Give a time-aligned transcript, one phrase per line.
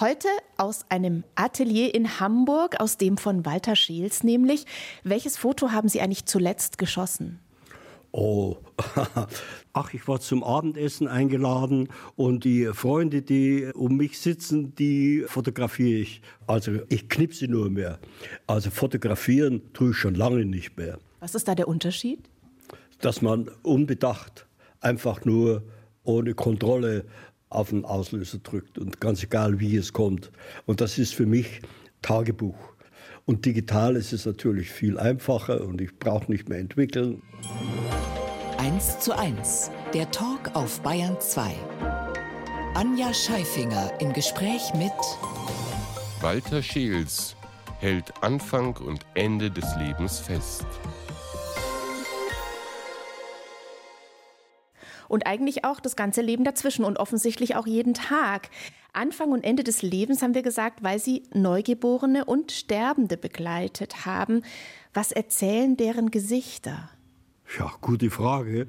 [0.00, 4.64] Heute aus einem Atelier in Hamburg, aus dem von Walter Scheels nämlich.
[5.04, 7.38] Welches Foto haben Sie eigentlich zuletzt geschossen?
[8.10, 8.56] Oh,
[9.74, 16.00] ach, ich war zum Abendessen eingeladen und die Freunde, die um mich sitzen, die fotografiere
[16.00, 16.22] ich.
[16.46, 17.98] Also ich knipse nur mehr.
[18.46, 20.98] Also fotografieren tue ich schon lange nicht mehr.
[21.18, 22.20] Was ist da der Unterschied?
[23.02, 24.46] Dass man unbedacht,
[24.80, 25.62] einfach nur
[26.04, 27.04] ohne Kontrolle
[27.50, 30.30] auf den Auslöser drückt und ganz egal, wie es kommt.
[30.66, 31.60] Und das ist für mich
[32.00, 32.56] Tagebuch.
[33.26, 37.22] Und digital ist es natürlich viel einfacher und ich brauche nicht mehr entwickeln.
[38.58, 41.52] 1 zu 1, der Talk auf Bayern 2.
[42.74, 44.92] Anja Scheifinger im Gespräch mit
[46.20, 47.34] Walter Scheels
[47.80, 50.66] hält Anfang und Ende des Lebens fest.
[55.10, 58.48] Und eigentlich auch das ganze Leben dazwischen und offensichtlich auch jeden Tag.
[58.92, 64.42] Anfang und Ende des Lebens haben wir gesagt, weil sie Neugeborene und Sterbende begleitet haben.
[64.94, 66.90] Was erzählen deren Gesichter?
[67.58, 68.68] Ja, gute Frage.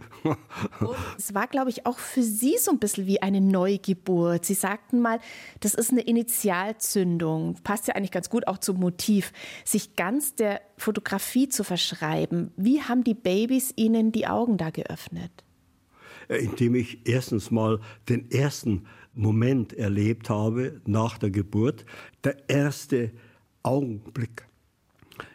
[1.16, 4.44] es war, glaube ich, auch für Sie so ein bisschen wie eine Neugeburt.
[4.44, 5.20] Sie sagten mal,
[5.60, 7.58] das ist eine Initialzündung.
[7.64, 9.32] Passt ja eigentlich ganz gut auch zum Motiv,
[9.64, 12.52] sich ganz der Fotografie zu verschreiben.
[12.58, 15.32] Wie haben die Babys Ihnen die Augen da geöffnet?
[16.28, 21.86] Äh, indem ich erstens mal den ersten Moment erlebt habe nach der Geburt,
[22.24, 23.12] der erste
[23.64, 24.48] Augenblick.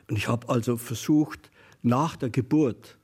[0.09, 1.51] Und ich habe also versucht,
[1.83, 2.99] nach der Geburt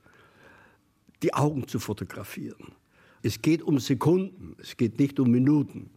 [1.21, 2.73] die Augen zu fotografieren.
[3.21, 5.91] Es geht um Sekunden, es geht nicht um Minuten.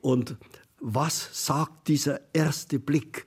[0.00, 0.36] Und
[0.80, 3.26] was sagt dieser erste Blick?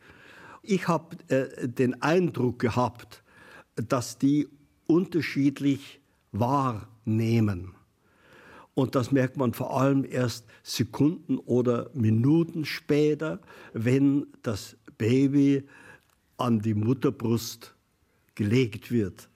[0.64, 3.23] Ich habe äh, den Eindruck gehabt,
[3.76, 4.48] dass die
[4.88, 7.73] unterschiedlich wahrnehmen.
[8.73, 13.41] Und das merkt man vor allem erst Sekunden oder Minuten später,
[13.73, 15.67] wenn das Baby
[16.38, 17.75] an die Mutterbrust
[18.36, 19.30] gelegt wird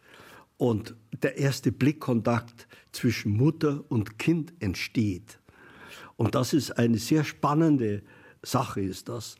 [0.58, 5.40] und der erste Blickkontakt zwischen Mutter und Kind entsteht.
[6.16, 8.03] Und das ist eine sehr spannende
[8.41, 9.35] Sache, ist das.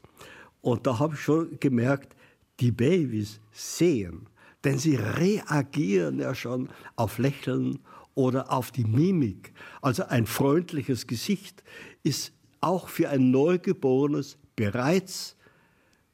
[0.62, 2.16] Und da habe ich schon gemerkt,
[2.60, 4.28] die Babys sehen,
[4.64, 7.80] denn sie reagieren ja schon auf Lächeln
[8.16, 9.54] oder auf die Mimik.
[9.82, 11.64] Also ein freundliches Gesicht
[12.04, 15.36] ist auch für ein Neugeborenes bereits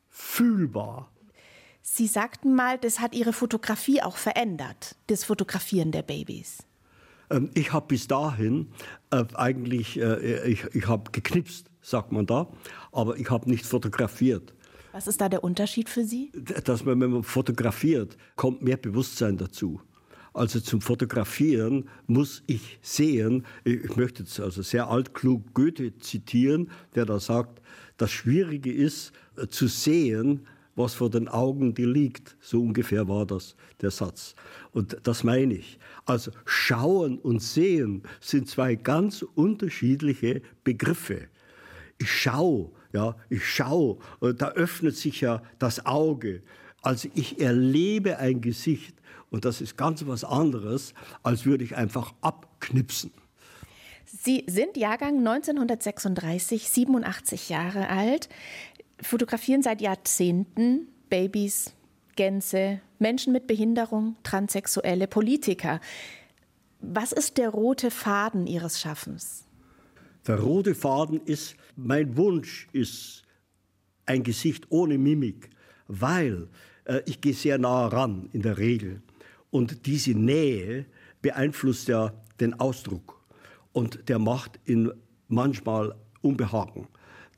[0.09, 1.11] fühlbar.
[1.81, 6.59] Sie sagten mal, das hat Ihre Fotografie auch verändert, das Fotografieren der Babys.
[7.29, 8.71] Ähm, ich habe bis dahin
[9.09, 12.47] äh, eigentlich, äh, ich, ich habe geknipst, sagt man da,
[12.91, 14.53] aber ich habe nicht fotografiert.
[14.91, 16.31] Was ist da der Unterschied für Sie?
[16.65, 19.81] Dass man, wenn man fotografiert, kommt mehr Bewusstsein dazu.
[20.33, 27.05] Also zum Fotografieren muss ich sehen, ich möchte jetzt also sehr altklug Goethe zitieren, der
[27.05, 27.61] da sagt,
[27.97, 32.37] das Schwierige ist äh, zu sehen, was vor den Augen dir liegt.
[32.39, 34.35] So ungefähr war das der Satz.
[34.71, 35.77] Und das meine ich.
[36.05, 41.27] Also schauen und sehen sind zwei ganz unterschiedliche Begriffe.
[41.97, 46.41] Ich schaue, ja, ich schaue, da öffnet sich ja das Auge.
[46.81, 48.95] Also ich erlebe ein Gesicht
[49.31, 50.93] und das ist ganz was anderes,
[51.23, 53.11] als würde ich einfach abknipsen.
[54.05, 58.29] Sie sind Jahrgang 1936, 87 Jahre alt
[59.01, 61.73] fotografieren seit Jahrzehnten Babys,
[62.15, 65.79] Gänse, Menschen mit Behinderung, Transsexuelle, Politiker.
[66.81, 69.45] Was ist der rote Faden Ihres Schaffens?
[70.27, 73.23] Der rote Faden ist, mein Wunsch ist
[74.05, 75.49] ein Gesicht ohne Mimik,
[75.87, 76.47] weil
[76.85, 79.01] äh, ich gehe sehr nah ran in der Regel.
[79.51, 80.85] Und diese Nähe
[81.21, 83.21] beeinflusst ja den Ausdruck.
[83.73, 84.91] Und der macht ihn
[85.27, 86.87] manchmal Unbehagen.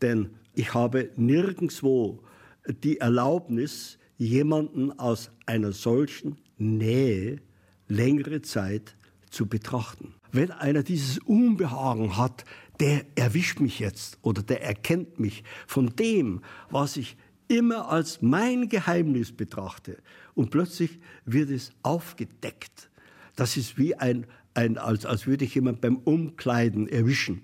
[0.01, 2.23] Denn ich habe nirgendwo
[2.67, 7.41] die Erlaubnis, jemanden aus einer solchen Nähe
[7.87, 8.95] längere Zeit
[9.29, 10.13] zu betrachten.
[10.31, 12.45] Wenn einer dieses Unbehagen hat,
[12.79, 17.17] der erwischt mich jetzt oder der erkennt mich von dem, was ich
[17.53, 19.97] immer als mein Geheimnis betrachte.
[20.35, 22.89] Und plötzlich wird es aufgedeckt.
[23.35, 27.43] Das ist wie ein, ein als, als würde ich jemand beim Umkleiden erwischen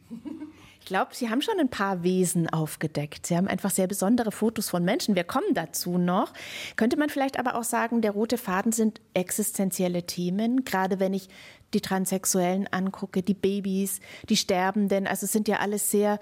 [0.89, 3.27] glaube, Sie haben schon ein paar Wesen aufgedeckt.
[3.27, 5.15] Sie haben einfach sehr besondere Fotos von Menschen.
[5.15, 6.33] Wir kommen dazu noch.
[6.75, 11.29] Könnte man vielleicht aber auch sagen, der rote Faden sind existenzielle Themen, gerade wenn ich
[11.75, 15.05] die Transsexuellen angucke, die Babys, die Sterbenden.
[15.05, 16.19] Also es sind ja alles sehr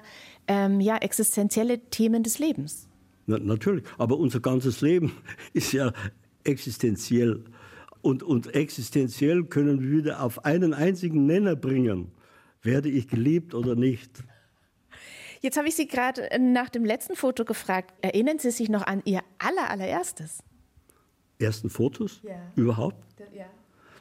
[0.49, 2.86] ähm, ja, existenzielle Themen des Lebens.
[3.27, 5.11] Na, natürlich, aber unser ganzes Leben
[5.53, 5.93] ist ja
[6.43, 7.43] existenziell.
[8.01, 12.11] Und, und existenziell können wir wieder auf einen einzigen Nenner bringen.
[12.61, 14.23] Werde ich geliebt oder nicht?
[15.41, 17.93] Jetzt habe ich Sie gerade nach dem letzten Foto gefragt.
[18.01, 20.39] Erinnern Sie sich noch an Ihr aller, allererstes?
[21.37, 22.21] Ersten Fotos?
[22.23, 22.51] Ja.
[22.55, 23.03] Überhaupt?
[23.35, 23.45] Ja.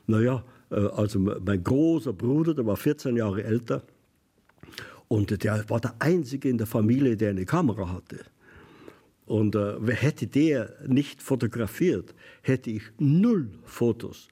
[0.07, 3.83] Naja, äh, also mein großer Bruder, der war 14 Jahre älter
[5.09, 8.25] und der war der Einzige in der Familie, der eine Kamera hatte.
[9.27, 14.29] Und äh, hätte der nicht fotografiert, hätte ich null Fotos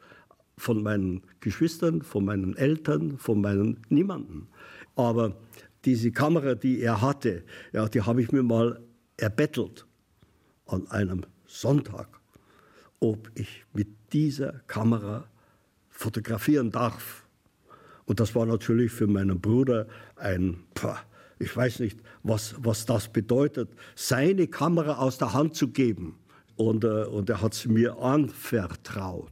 [0.57, 4.49] von meinen Geschwistern, von meinen Eltern, von meinen niemanden.
[4.95, 5.37] Aber
[5.85, 7.43] diese Kamera, die er hatte,
[7.73, 8.81] ja, die habe ich mir mal
[9.17, 9.87] erbettelt
[10.67, 12.21] an einem Sonntag,
[13.01, 15.29] ob ich mit dieser Kamera
[15.89, 17.27] fotografieren darf.
[18.07, 19.87] Und das war natürlich für meinen Bruder
[20.17, 20.59] ein,
[21.39, 26.19] ich weiß nicht, was, was das bedeutet, seine Kamera aus der Hand zu geben.
[26.57, 29.31] Und, äh, und er hat es mir anvertraut.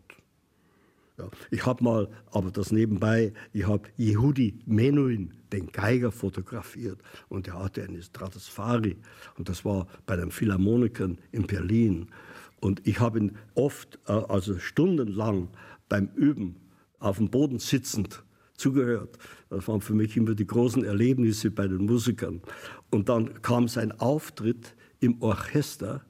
[1.19, 6.99] Ja, ich habe mal, aber das nebenbei, ich habe Yehudi Menuhin, den Geiger, fotografiert.
[7.29, 8.97] Und er hatte eine Stratosphäre.
[9.37, 12.09] Und das war bei den Philharmonikern in Berlin.
[12.61, 15.49] Und ich habe ihn oft, äh, also stundenlang
[15.89, 16.57] beim Üben
[16.99, 18.23] auf dem Boden sitzend
[18.63, 19.19] zugehört.
[19.51, 22.41] Das waren für mich immer die großen Erlebnisse bei den Musikern.
[22.91, 26.05] Und dann kam sein Auftritt im Orchester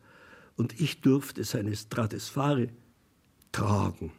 [0.56, 2.68] und ich durfte seine Stratosphäre
[3.50, 4.12] tragen.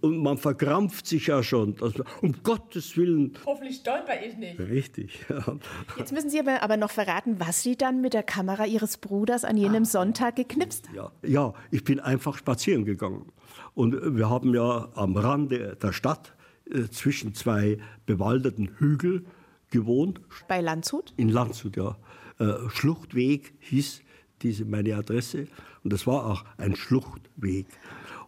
[0.00, 1.76] Und man verkrampft sich ja schon.
[1.82, 3.34] Also, um Gottes Willen.
[3.44, 4.58] Hoffentlich stolper ich nicht.
[4.58, 5.26] Richtig.
[5.28, 5.58] Ja.
[5.98, 9.44] Jetzt müssen Sie aber, aber noch verraten, was Sie dann mit der Kamera Ihres Bruders
[9.44, 10.96] an jenem Sonntag geknipst haben.
[10.96, 13.26] Ja, ja, ich bin einfach spazieren gegangen.
[13.74, 16.34] Und wir haben ja am Rande der Stadt
[16.70, 19.24] äh, zwischen zwei bewaldeten Hügel
[19.70, 20.20] gewohnt.
[20.48, 21.12] Bei Landshut?
[21.16, 21.96] In Landshut, ja.
[22.38, 24.02] Äh, Schluchtweg hieß
[24.42, 25.46] diese meine Adresse.
[25.82, 27.66] Und das war auch ein Schluchtweg.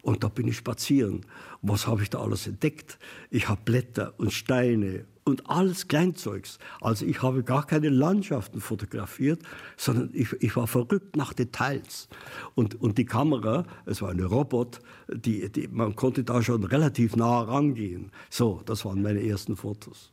[0.01, 1.25] Und da bin ich spazieren.
[1.61, 2.99] Und was habe ich da alles entdeckt?
[3.29, 6.59] Ich habe Blätter und Steine und alles Kleinzeugs.
[6.81, 9.41] Also ich habe gar keine Landschaften fotografiert,
[9.77, 12.09] sondern ich, ich war verrückt nach Details.
[12.55, 14.79] Und, und die Kamera, es war eine Robot,
[15.11, 18.11] die, die, man konnte da schon relativ nah rangehen.
[18.29, 20.12] So, das waren meine ersten Fotos.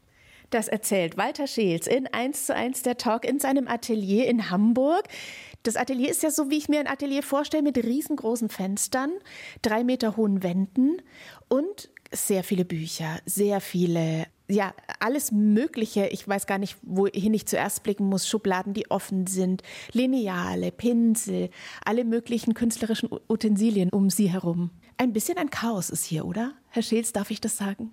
[0.51, 5.05] Das erzählt Walter Scheels in 1 zu 1 der Talk in seinem Atelier in Hamburg.
[5.63, 9.13] Das Atelier ist ja so, wie ich mir ein Atelier vorstelle, mit riesengroßen Fenstern,
[9.63, 11.01] drei Meter hohen Wänden
[11.49, 16.09] und sehr viele Bücher, sehr viele, ja, alles Mögliche.
[16.09, 18.27] Ich weiß gar nicht, wohin ich zuerst blicken muss.
[18.27, 19.63] Schubladen, die offen sind,
[19.93, 21.51] Lineale, Pinsel,
[21.85, 24.71] alle möglichen künstlerischen Utensilien um sie herum.
[24.97, 26.55] Ein bisschen ein Chaos ist hier, oder?
[26.69, 27.93] Herr Scheels, darf ich das sagen?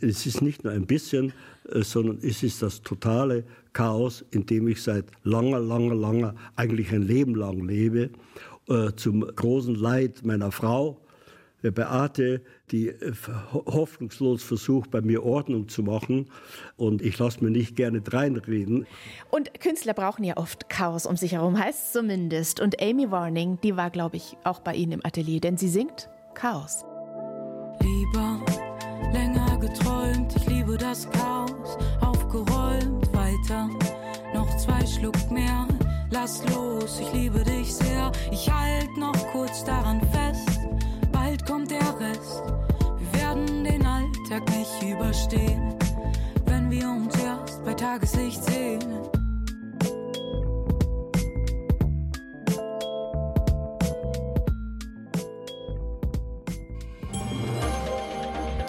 [0.00, 1.32] Es ist nicht nur ein bisschen,
[1.70, 6.92] äh, sondern es ist das totale Chaos, in dem ich seit langer, langer, langer, eigentlich
[6.92, 8.10] ein Leben lang lebe,
[8.68, 11.00] äh, zum großen Leid meiner Frau,
[11.70, 12.42] Beate,
[12.72, 13.12] die äh,
[13.52, 16.28] hoffnungslos versucht, bei mir Ordnung zu machen.
[16.76, 18.86] Und ich lasse mir nicht gerne dreinreden.
[19.30, 22.60] Und Künstler brauchen ja oft Chaos um sich herum, heißt es zumindest.
[22.60, 26.08] Und Amy Warning, die war, glaube ich, auch bei Ihnen im Atelier, denn sie singt
[26.34, 26.84] Chaos.
[27.80, 28.40] Lieber
[29.12, 33.68] länger geträumt, ich liebe das Chaos, aufgeräumt, weiter,
[34.34, 35.66] noch zwei Schluck mehr,
[36.10, 40.60] lass los, ich liebe dich sehr, ich halt noch kurz daran fest,
[41.10, 42.42] bald kommt der Rest,
[42.98, 45.74] wir werden den Alltag nicht überstehen,
[46.46, 49.21] wenn wir uns erst bei Tageslicht sehen.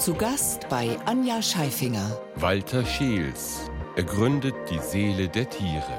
[0.04, 2.20] Zu Gast bei Anja Scheifinger.
[2.36, 3.72] Walter Scheels.
[3.96, 5.98] Er gründet die Seele der Tiere.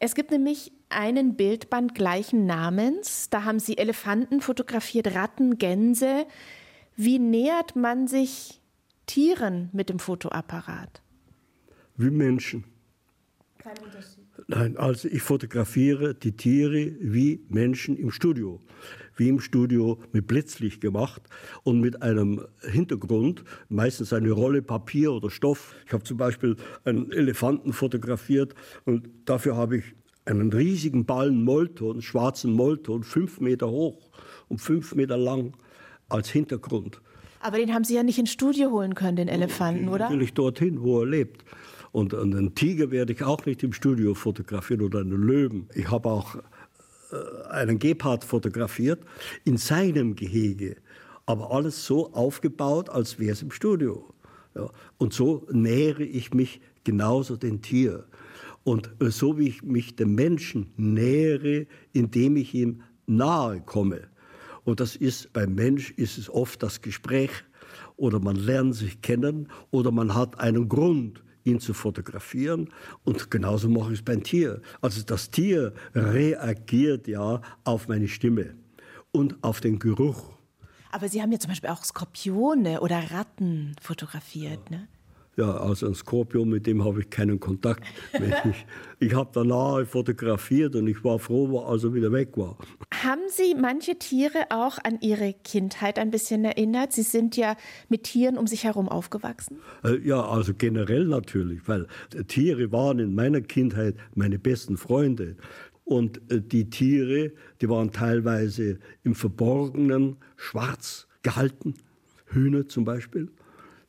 [0.00, 3.30] Es gibt nämlich einen Bildband gleichen Namens.
[3.30, 6.26] Da haben sie Elefanten fotografiert, Ratten, Gänse.
[6.96, 8.60] Wie nähert man sich
[9.06, 11.00] Tieren mit dem Fotoapparat?
[11.96, 12.64] Wie Menschen.
[13.58, 14.24] Kein Unterschied.
[14.48, 18.60] Nein, also ich fotografiere die Tiere wie Menschen im Studio
[19.18, 21.22] wie im Studio mit Blitzlicht gemacht
[21.64, 25.74] und mit einem Hintergrund, meistens eine Rolle Papier oder Stoff.
[25.86, 28.54] Ich habe zum Beispiel einen Elefanten fotografiert
[28.86, 29.84] und dafür habe ich
[30.24, 34.10] einen riesigen Ballen Mollton, schwarzen Mollton, fünf Meter hoch
[34.48, 35.56] und fünf Meter lang
[36.08, 37.00] als Hintergrund.
[37.40, 40.04] Aber den haben Sie ja nicht ins Studio holen können, den Elefanten, oder?
[40.04, 41.44] Natürlich dorthin, wo er lebt.
[41.92, 45.68] Und einen Tiger werde ich auch nicht im Studio fotografieren oder einen Löwen.
[45.74, 46.36] Ich habe auch
[47.48, 49.00] einen Gepard fotografiert
[49.44, 50.76] in seinem Gehege,
[51.26, 54.14] aber alles so aufgebaut, als wäre es im Studio.
[54.54, 54.70] Ja.
[54.98, 58.06] Und so nähere ich mich genauso dem Tier.
[58.64, 64.08] Und äh, so wie ich mich dem Menschen nähere, indem ich ihm nahe komme.
[64.64, 67.30] Und das ist beim Mensch ist es oft das Gespräch
[67.96, 72.68] oder man lernt sich kennen oder man hat einen Grund, ihn zu fotografieren.
[73.04, 74.60] Und genauso mache ich es beim Tier.
[74.80, 78.54] Also das Tier reagiert ja auf meine Stimme
[79.12, 80.38] und auf den Geruch.
[80.90, 84.88] Aber Sie haben ja zum Beispiel auch Skorpione oder Ratten fotografiert, ne?
[85.38, 87.84] Ja, also ein Skorpion, mit dem habe ich keinen Kontakt.
[88.12, 88.66] ich
[88.98, 92.58] ich habe danach fotografiert und ich war froh, als er wieder weg war.
[92.92, 96.92] Haben Sie manche Tiere auch an Ihre Kindheit ein bisschen erinnert?
[96.92, 97.56] Sie sind ja
[97.88, 99.58] mit Tieren um sich herum aufgewachsen.
[99.84, 101.86] Äh, ja, also generell natürlich, weil
[102.26, 105.36] Tiere waren in meiner Kindheit meine besten Freunde.
[105.84, 107.30] Und äh, die Tiere,
[107.60, 111.74] die waren teilweise im Verborgenen schwarz gehalten.
[112.26, 113.28] Hühner zum Beispiel.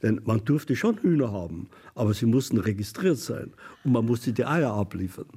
[0.02, 3.54] Denn man durfte schon Hühner haben, aber sie mussten registriert sein
[3.84, 5.28] und man musste die Eier abliefern.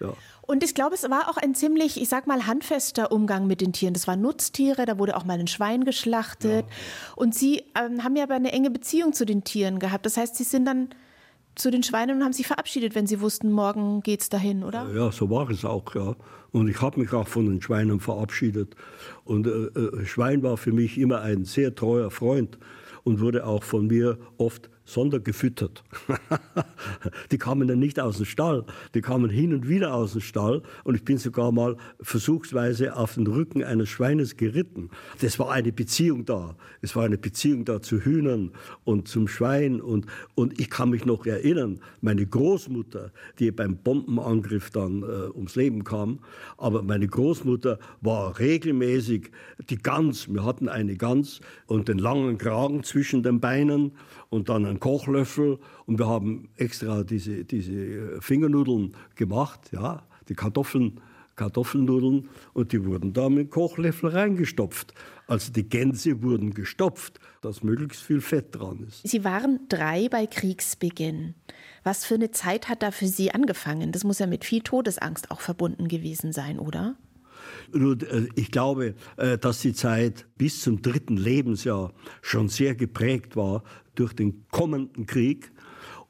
[0.00, 0.12] Ja.
[0.42, 3.72] Und ich glaube, es war auch ein ziemlich, ich sag mal, handfester Umgang mit den
[3.72, 3.94] Tieren.
[3.94, 6.66] Das waren Nutztiere, da wurde auch mal ein Schwein geschlachtet.
[6.66, 7.16] Ja.
[7.16, 10.04] Und Sie ähm, haben ja aber eine enge Beziehung zu den Tieren gehabt.
[10.04, 10.90] Das heißt, Sie sind dann
[11.54, 14.90] zu den Schweinen und haben sich verabschiedet, wenn Sie wussten, morgen geht's dahin, oder?
[14.94, 16.14] Ja, so war es auch, ja.
[16.52, 18.74] Und ich habe mich auch von den Schweinen verabschiedet.
[19.24, 22.58] Und äh, äh, Schwein war für mich immer ein sehr treuer Freund
[23.04, 25.82] und wurde auch von mir oft sondergefüttert.
[27.30, 28.64] die kamen dann nicht aus dem Stall,
[28.94, 33.14] die kamen hin und wieder aus dem Stall und ich bin sogar mal versuchsweise auf
[33.14, 34.90] den Rücken eines Schweines geritten.
[35.20, 36.56] Das war eine Beziehung da.
[36.82, 38.50] Es war eine Beziehung da zu Hühnern
[38.84, 44.70] und zum Schwein und, und ich kann mich noch erinnern, meine Großmutter, die beim Bombenangriff
[44.70, 46.20] dann äh, ums Leben kam,
[46.58, 49.30] aber meine Großmutter war regelmäßig
[49.70, 53.92] die Gans, wir hatten eine Gans und den langen Kragen zwischen den Beinen
[54.34, 61.00] und dann einen Kochlöffel und wir haben extra diese, diese Fingernudeln gemacht, ja, die Kartoffeln,
[61.36, 64.92] Kartoffelnudeln und die wurden da mit dem Kochlöffel reingestopft.
[65.28, 69.08] Also die Gänse wurden gestopft, dass möglichst viel Fett dran ist.
[69.08, 71.34] Sie waren drei bei Kriegsbeginn.
[71.84, 73.92] Was für eine Zeit hat da für Sie angefangen?
[73.92, 76.96] Das muss ja mit viel Todesangst auch verbunden gewesen sein, oder?
[77.72, 81.92] Äh, ich glaube, äh, dass die Zeit bis zum dritten Lebensjahr
[82.22, 83.62] schon sehr geprägt war
[83.94, 85.52] durch den kommenden Krieg.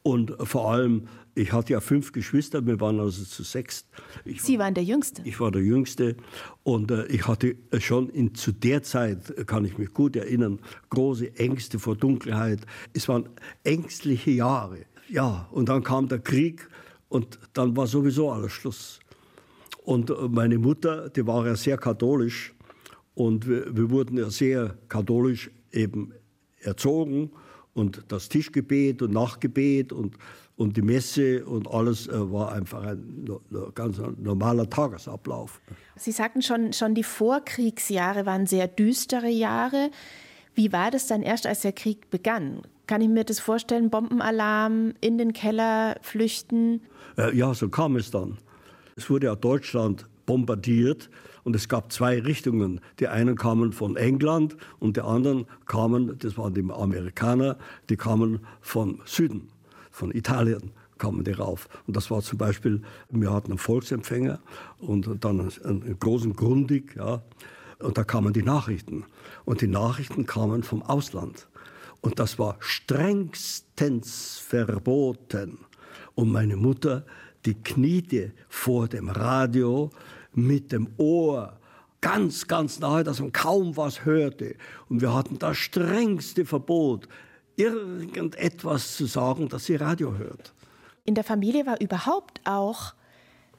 [0.02, 3.87] Und vor allem, ich hatte ja fünf Geschwister, wir waren also zu sechs.
[4.25, 5.23] Ich Sie waren der Jüngste?
[5.25, 6.16] Ich war der Jüngste.
[6.62, 11.37] Und äh, ich hatte schon in, zu der Zeit, kann ich mich gut erinnern, große
[11.37, 12.61] Ängste vor Dunkelheit.
[12.92, 13.28] Es waren
[13.64, 14.80] ängstliche Jahre.
[15.08, 16.68] Ja, und dann kam der Krieg
[17.08, 19.00] und dann war sowieso alles Schluss.
[19.84, 22.54] Und äh, meine Mutter, die war ja sehr katholisch
[23.14, 26.12] und wir, wir wurden ja sehr katholisch eben
[26.60, 27.30] erzogen
[27.74, 30.16] und das Tischgebet und Nachtgebet und,
[30.56, 33.28] und die Messe und alles äh, war einfach ein,
[33.74, 35.60] ganz normaler Tagesablauf.
[35.96, 39.90] Sie sagten schon, schon die Vorkriegsjahre waren sehr düstere Jahre.
[40.54, 42.62] Wie war das dann erst, als der Krieg begann?
[42.86, 43.90] Kann ich mir das vorstellen?
[43.90, 46.82] Bombenalarm, in den Keller flüchten?
[47.18, 48.38] Äh, ja, so kam es dann.
[48.96, 51.10] Es wurde ja Deutschland bombardiert
[51.42, 52.80] und es gab zwei Richtungen.
[53.00, 57.58] Die einen kamen von England und die anderen kamen, das waren die Amerikaner,
[57.88, 59.48] die kamen vom Süden,
[59.90, 61.68] von Italien kamen die rauf.
[61.86, 64.40] Und das war zum Beispiel, wir hatten einen Volksempfänger
[64.78, 67.22] und dann einen großen Grundig, ja,
[67.80, 69.04] und da kamen die Nachrichten.
[69.44, 71.48] Und die Nachrichten kamen vom Ausland.
[72.00, 75.58] Und das war strengstens verboten.
[76.14, 77.04] Und meine Mutter,
[77.44, 79.90] die kniete vor dem Radio
[80.33, 81.59] mit dem Ohr
[82.00, 84.56] ganz, ganz nahe, dass man kaum was hörte.
[84.88, 87.09] Und wir hatten das strengste Verbot,
[87.56, 90.52] irgendetwas zu sagen, dass sie Radio hört.
[91.04, 92.94] In der Familie war überhaupt auch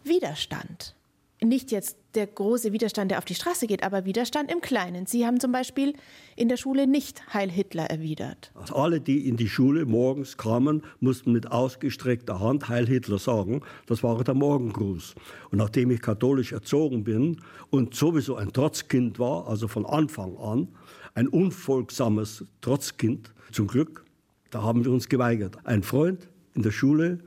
[0.04, 0.95] Widerstand
[1.42, 5.06] nicht jetzt der große Widerstand, der auf die Straße geht, aber Widerstand im Kleinen.
[5.06, 5.94] Sie haben zum Beispiel
[6.36, 8.51] in der Schule nicht Heil Hitler erwidert.
[8.56, 13.62] Also alle, die in die Schule morgens kamen, mussten mit ausgestreckter Hand Heil Hitler sagen.
[13.86, 15.15] Das war der Morgengruß.
[15.51, 20.70] Und nachdem ich katholisch erzogen bin und sowieso ein Trotzkind war, also von Anfang an,
[21.15, 24.06] ein unfolgsames Trotzkind, zum Glück,
[24.51, 25.58] da haben wir uns geweigert.
[25.63, 27.20] Ein Freund in der Schule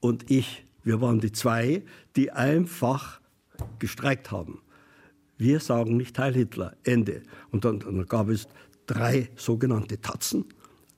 [0.00, 1.82] und ich, wir waren die zwei,
[2.16, 3.20] die einfach
[3.78, 4.60] gestreikt haben.
[5.36, 7.22] Wir sagen nicht Heil Hitler, Ende.
[7.50, 8.48] Und dann, dann gab es
[8.86, 10.44] drei sogenannte Tatzen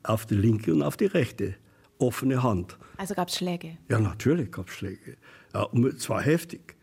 [0.02, 1.54] auf die linke und auf die rechte.
[1.98, 2.78] Offene Hand.
[2.96, 3.76] Also gab es Schläge?
[3.90, 5.16] Ja, natürlich gab es Schläge.
[5.52, 6.76] Ja, und zwar heftig.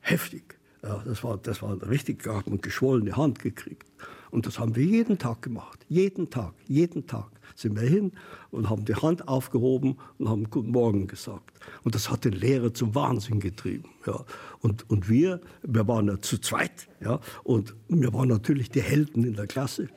[0.00, 0.58] Heftig.
[0.84, 3.88] Ja, das, war, das war richtig, da hat man geschwollene Hand gekriegt.
[4.32, 5.84] Und das haben wir jeden Tag gemacht.
[5.90, 8.12] Jeden Tag, jeden Tag sind wir hin
[8.50, 11.60] und haben die Hand aufgehoben und haben Guten Morgen gesagt.
[11.84, 13.90] Und das hat den Lehrer zum Wahnsinn getrieben.
[14.06, 14.24] Ja.
[14.60, 16.88] Und, und wir, wir waren ja zu zweit.
[17.00, 17.20] Ja.
[17.44, 19.88] Und wir waren natürlich die Helden in der Klasse.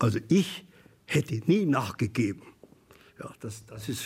[0.00, 0.66] Also ich
[1.06, 2.42] hätte nie nachgegeben.
[3.20, 4.02] Ja, das, das ist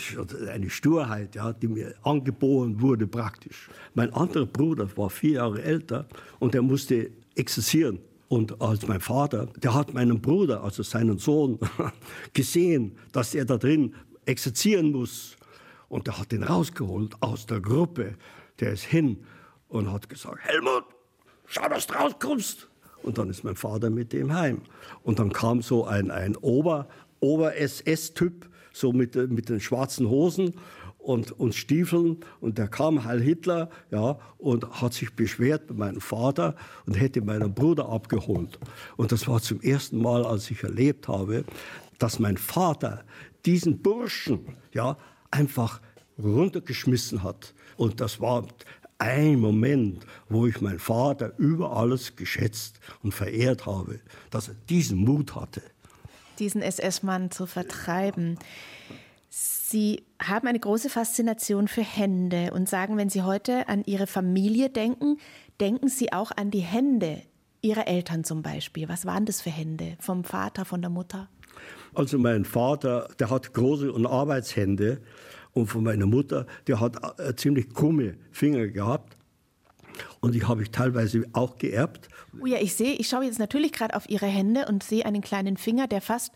[0.49, 3.69] eine Sturheit, ja, die mir angeboren wurde praktisch.
[3.95, 6.07] Mein anderer Bruder war vier Jahre älter
[6.39, 7.97] und der musste exerzieren.
[8.33, 11.59] Und als mein Vater, der hat meinen Bruder, also seinen Sohn,
[12.33, 13.93] gesehen, dass er da drin
[14.25, 15.37] exerzieren muss.
[15.87, 18.15] Und der hat ihn rausgeholt aus der Gruppe.
[18.59, 19.23] Der ist hin
[19.67, 20.85] und hat gesagt, Helmut,
[21.45, 22.67] schau, dass du rauskommst.
[23.03, 24.63] Und dann ist mein Vater mit dem heim.
[25.03, 26.87] Und dann kam so ein, ein Ober,
[27.19, 30.55] Ober-SS-Typ, so mit, mit den schwarzen Hosen
[31.03, 32.17] und, und Stiefeln.
[32.39, 36.55] Und der kam Heil Hitler ja, und hat sich beschwert bei meinem Vater
[36.85, 38.59] und hätte meinen Bruder abgeholt.
[38.97, 41.43] Und das war zum ersten Mal, als ich erlebt habe,
[41.99, 43.03] dass mein Vater
[43.45, 44.97] diesen Burschen ja,
[45.31, 45.81] einfach
[46.17, 47.53] runtergeschmissen hat.
[47.75, 48.47] Und das war
[48.99, 54.99] ein Moment, wo ich meinen Vater über alles geschätzt und verehrt habe, dass er diesen
[54.99, 55.61] Mut hatte.
[56.39, 58.39] Diesen SS-Mann zu vertreiben.
[59.73, 64.69] Sie haben eine große Faszination für Hände und sagen, wenn Sie heute an Ihre Familie
[64.69, 65.17] denken,
[65.59, 67.23] denken Sie auch an die Hände
[67.63, 68.87] Ihrer Eltern zum Beispiel.
[68.87, 69.97] Was waren das für Hände?
[69.99, 71.27] Vom Vater, von der Mutter?
[71.95, 75.01] Also mein Vater, der hat große und Arbeitshände
[75.53, 79.17] und von meiner Mutter, die hat äh, ziemlich krumme Finger gehabt.
[80.19, 82.09] Und die habe ich teilweise auch geerbt.
[82.39, 85.21] Oh ja, ich sehe, ich schaue jetzt natürlich gerade auf Ihre Hände und sehe einen
[85.21, 86.31] kleinen Finger, der fast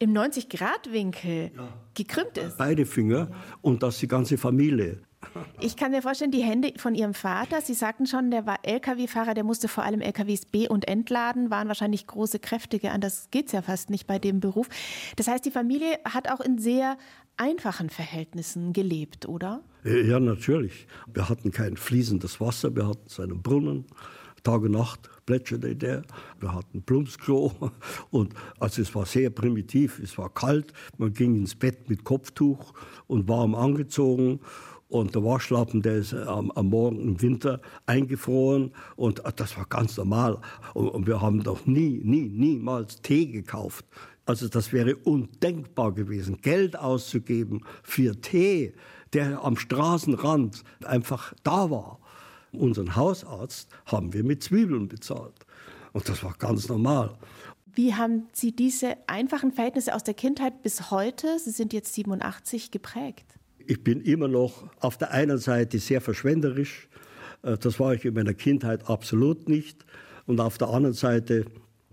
[0.00, 1.68] im 90-Grad-Winkel ja.
[1.94, 2.58] gekrümmt ist.
[2.58, 3.30] Beide Finger
[3.60, 5.02] und das die ganze Familie.
[5.60, 9.34] Ich kann mir vorstellen, die Hände von Ihrem Vater, Sie sagten schon, der war Lkw-Fahrer,
[9.34, 13.52] der musste vor allem Lkws B- und entladen, waren wahrscheinlich große, kräftige, anders geht es
[13.52, 14.68] ja fast nicht bei dem Beruf.
[15.16, 16.96] Das heißt, die Familie hat auch in sehr
[17.36, 19.62] einfachen Verhältnissen gelebt, oder?
[19.84, 20.86] Ja, natürlich.
[21.12, 23.84] Wir hatten kein fließendes Wasser, wir hatten seinen Brunnen.
[24.42, 26.02] Tag und Nacht plätscherte der.
[26.40, 27.52] Wir hatten Plumpsklo
[28.10, 30.00] und also es war sehr primitiv.
[30.00, 30.72] Es war kalt.
[30.98, 32.72] Man ging ins Bett mit Kopftuch
[33.06, 34.40] und warm angezogen
[34.88, 38.72] und der Waschlappen, der ist am, am, Morgen im Winter eingefroren.
[38.96, 40.38] Und äh, das war ganz normal.
[40.74, 43.84] Und, und wir haben doch nie, nie, niemals Tee gekauft.
[44.26, 48.72] Also das wäre undenkbar gewesen, Geld auszugeben für Tee,
[49.12, 51.99] der am Straßenrand einfach da war.
[52.52, 55.34] Unseren Hausarzt haben wir mit Zwiebeln bezahlt.
[55.92, 57.16] Und das war ganz normal.
[57.74, 62.70] Wie haben Sie diese einfachen Verhältnisse aus der Kindheit bis heute, Sie sind jetzt 87,
[62.70, 63.24] geprägt?
[63.66, 66.88] Ich bin immer noch auf der einen Seite sehr verschwenderisch.
[67.42, 69.84] Äh, das war ich in meiner Kindheit absolut nicht.
[70.26, 71.44] Und auf der anderen Seite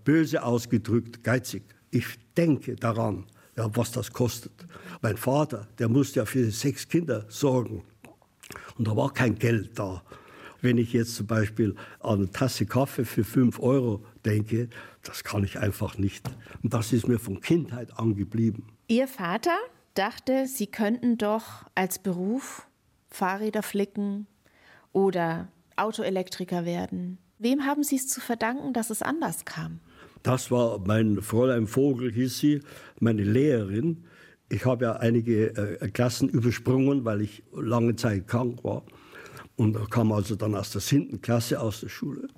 [0.04, 1.62] böse ausgedrückt geizig.
[1.90, 4.52] Ich denke daran, ja, was das kostet.
[5.02, 7.82] Mein Vater, der musste ja für sechs Kinder sorgen.
[8.76, 10.02] Und da war kein Geld da.
[10.60, 14.68] Wenn ich jetzt zum Beispiel an eine Tasse Kaffee für fünf Euro denke,
[15.04, 16.28] das kann ich einfach nicht.
[16.62, 18.66] Und das ist mir von Kindheit an geblieben.
[18.88, 19.56] Ihr Vater,
[19.94, 22.66] dachte, sie könnten doch als Beruf
[23.08, 24.26] Fahrräder flicken
[24.92, 27.18] oder Autoelektriker werden.
[27.38, 29.80] Wem haben Sie es zu verdanken, dass es anders kam?
[30.22, 32.60] Das war mein Fräulein Vogel, hieß sie,
[32.98, 34.04] meine Lehrerin.
[34.48, 38.82] Ich habe ja einige äh, Klassen übersprungen, weil ich lange Zeit krank war.
[39.58, 42.28] Und kam also dann aus der siebten Klasse aus der Schule.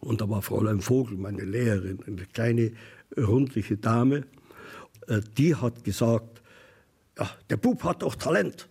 [0.00, 2.72] Und da war Fräulein Vogel, meine Lehrerin, eine kleine,
[3.16, 4.24] rundliche Dame.
[5.06, 6.42] Äh, die hat gesagt,
[7.16, 8.68] ja, der Bub hat doch Talent.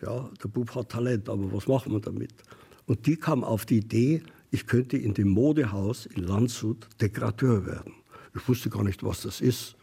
[0.00, 2.32] Ja, der Bub hat Talent, aber was machen wir damit?
[2.86, 7.92] Und die kam auf die Idee, ich könnte in dem Modehaus in Landshut Dekorateur werden.
[8.34, 9.76] Ich wusste gar nicht, was das ist.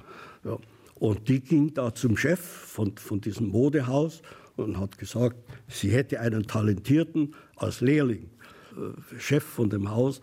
[0.43, 0.57] Ja.
[0.95, 4.23] Und die ging da zum Chef von, von diesem Modehaus
[4.63, 8.29] und hat gesagt, sie hätte einen Talentierten als Lehrling,
[8.71, 10.21] äh, Chef von dem Haus,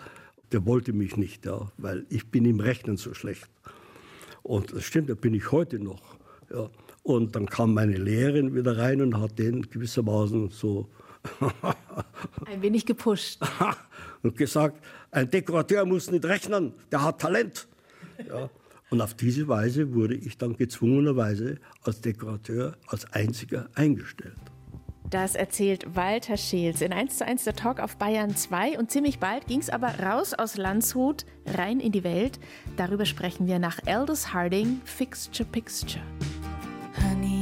[0.52, 3.50] der wollte mich nicht, ja, weil ich bin im Rechnen so schlecht.
[4.42, 6.16] Und das stimmt, da bin ich heute noch.
[6.50, 6.70] Ja.
[7.02, 10.88] Und dann kam meine Lehrerin wieder rein und hat den gewissermaßen so
[12.46, 13.40] ein wenig gepusht.
[14.22, 17.66] und gesagt, ein Dekorateur muss nicht rechnen, der hat Talent.
[18.28, 18.48] Ja.
[18.90, 24.36] Und auf diese Weise wurde ich dann gezwungenerweise als Dekorateur als einziger eingestellt.
[25.10, 28.78] Das erzählt Walter Scheels in 1 zu 1 der Talk auf Bayern 2.
[28.78, 32.40] Und ziemlich bald ging es aber raus aus Landshut, rein in die Welt.
[32.76, 36.02] Darüber sprechen wir nach Aldous Harding, Fixture Pixture.
[37.00, 37.35] Honey,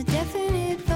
[0.00, 0.89] a definite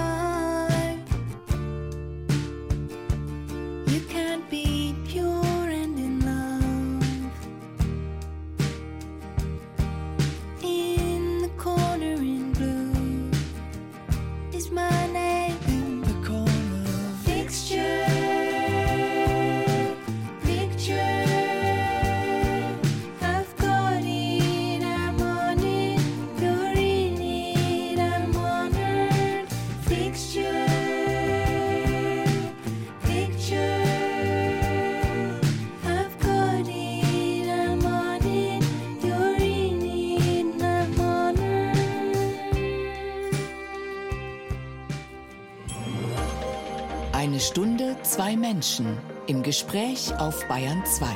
[48.14, 48.96] zwei Menschen
[49.26, 51.06] im Gespräch auf Bayern 2.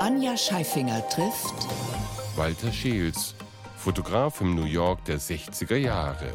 [0.00, 1.54] Anja Scheifinger trifft
[2.34, 3.36] Walter Scheels,
[3.76, 6.32] Fotograf im New York der 60er Jahre.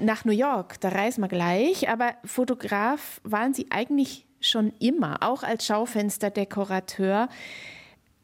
[0.00, 5.44] Nach New York, da reisen wir gleich, aber Fotograf waren Sie eigentlich schon immer, auch
[5.44, 7.28] als Schaufensterdekorateur.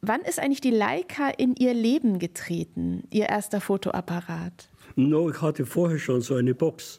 [0.01, 4.71] Wann ist eigentlich die Leica in Ihr Leben getreten, Ihr erster Fotoapparat?
[4.97, 6.99] No, ich hatte vorher schon so eine Box.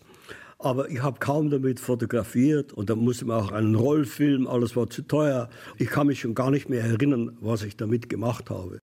[0.59, 4.89] Aber ich habe kaum damit fotografiert und da musste man auch einen Rollfilm, alles war
[4.89, 5.49] zu teuer.
[5.77, 8.79] Ich kann mich schon gar nicht mehr erinnern, was ich damit gemacht habe.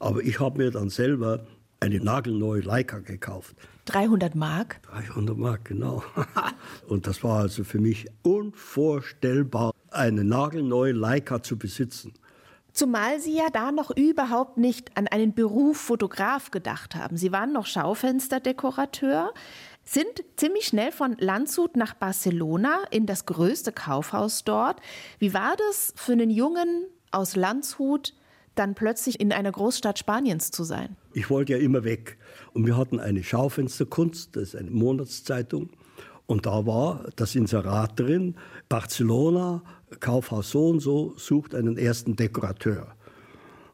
[0.00, 1.46] Aber ich habe mir dann selber
[1.78, 3.56] eine nagelneue Leica gekauft.
[3.84, 4.80] 300 Mark?
[4.82, 6.02] 300 Mark, genau.
[6.88, 12.14] und das war also für mich unvorstellbar, eine nagelneue Leica zu besitzen.
[12.72, 17.18] Zumal Sie ja da noch überhaupt nicht an einen Beruf Fotograf gedacht haben.
[17.18, 19.34] Sie waren noch Schaufensterdekorateur,
[19.84, 24.80] sind ziemlich schnell von Landshut nach Barcelona in das größte Kaufhaus dort.
[25.18, 28.14] Wie war das für einen Jungen aus Landshut,
[28.54, 30.96] dann plötzlich in einer Großstadt Spaniens zu sein?
[31.14, 32.18] Ich wollte ja immer weg.
[32.52, 35.70] Und wir hatten eine Schaufensterkunst, das ist eine Monatszeitung.
[36.26, 38.36] Und da war das Inserat drin,
[38.68, 39.62] Barcelona,
[40.00, 42.94] Kaufhaus so und so, sucht einen ersten Dekorateur.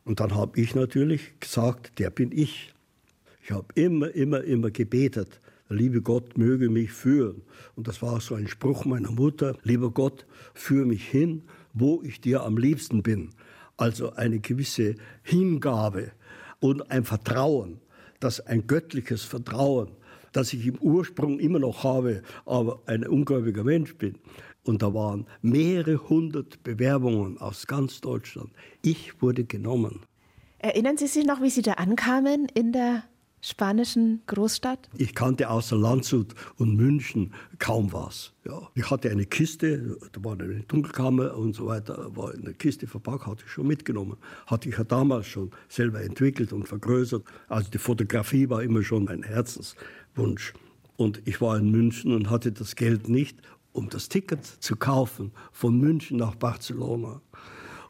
[0.04, 2.72] Und dann habe ich natürlich gesagt, der bin ich.
[3.42, 7.42] Ich habe immer, immer, immer gebetet, liebe Gott möge mich führen.
[7.76, 12.20] Und das war so ein Spruch meiner Mutter, lieber Gott, führe mich hin, wo ich
[12.20, 13.30] dir am liebsten bin.
[13.76, 16.12] Also eine gewisse Hingabe
[16.60, 17.80] und ein Vertrauen,
[18.20, 19.90] das ein göttliches Vertrauen,
[20.32, 24.16] das ich im Ursprung immer noch habe, aber ein ungläubiger Mensch bin.
[24.64, 28.50] Und da waren mehrere hundert Bewerbungen aus ganz Deutschland.
[28.82, 30.00] Ich wurde genommen.
[30.58, 33.04] Erinnern Sie sich noch, wie Sie da ankamen in der
[33.48, 34.88] spanischen Großstadt?
[34.96, 38.32] Ich kannte außer Landshut und München kaum was.
[38.44, 38.68] Ja.
[38.74, 43.26] Ich hatte eine Kiste, da war eine Dunkelkammer und so weiter, war eine Kiste verpackt,
[43.26, 44.16] hatte ich schon mitgenommen.
[44.46, 47.24] Hatte ich ja damals schon selber entwickelt und vergrößert.
[47.48, 50.54] Also die Fotografie war immer schon mein Herzenswunsch.
[50.96, 53.40] Und ich war in München und hatte das Geld nicht,
[53.72, 57.22] um das Ticket zu kaufen von München nach Barcelona.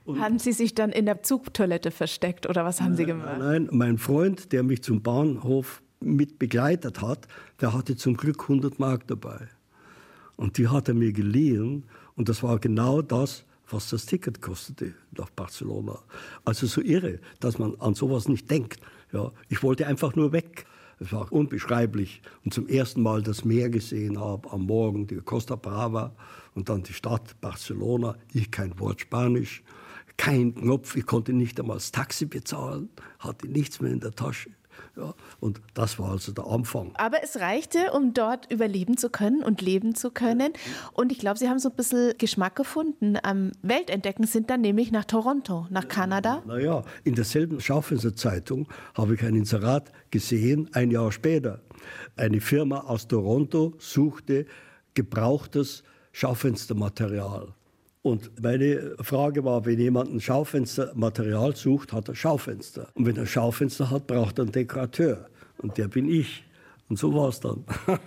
[0.08, 3.36] Und haben Sie sich dann in der Zugtoilette versteckt oder was haben Sie gemacht?
[3.40, 7.28] Nein, mein Freund, der mich zum Bahnhof mit begleitet hat,
[7.60, 9.48] der hatte zum Glück 100 Mark dabei.
[10.36, 11.84] Und die hat er mir geliehen
[12.16, 15.98] und das war genau das, was das Ticket kostete nach Barcelona.
[16.42, 18.80] Also so irre, dass man an sowas nicht denkt.
[19.12, 20.64] Ja, ich wollte einfach nur weg.
[21.00, 22.22] Es war unbeschreiblich.
[22.46, 26.14] Und zum ersten Mal das Meer gesehen habe am Morgen, die Costa Brava
[26.54, 28.16] und dann die Stadt Barcelona.
[28.32, 29.62] Ich kein Wort Spanisch
[30.18, 34.50] kein Knopf, ich konnte nicht einmal das Taxi bezahlen, hatte nichts mehr in der Tasche.
[34.96, 36.92] Ja, und das war also der Anfang.
[36.94, 40.52] Aber es reichte, um dort überleben zu können und leben zu können.
[40.92, 44.90] Und ich glaube, Sie haben so ein bisschen Geschmack gefunden am Weltentdecken, sind dann nämlich
[44.90, 46.42] nach Toronto, nach Kanada.
[46.46, 51.60] Naja, in derselben Schaufensterzeitung habe ich ein Inserat gesehen, ein Jahr später.
[52.16, 54.46] Eine Firma aus Toronto suchte
[54.94, 57.54] gebrauchtes Schaufenstermaterial.
[58.02, 62.88] Und meine Frage war, wenn jemand ein Schaufenstermaterial sucht, hat er Schaufenster.
[62.94, 65.26] Und wenn er Schaufenster hat, braucht er einen Dekorateur.
[65.58, 66.44] Und der bin ich.
[66.88, 67.64] Und so war es dann.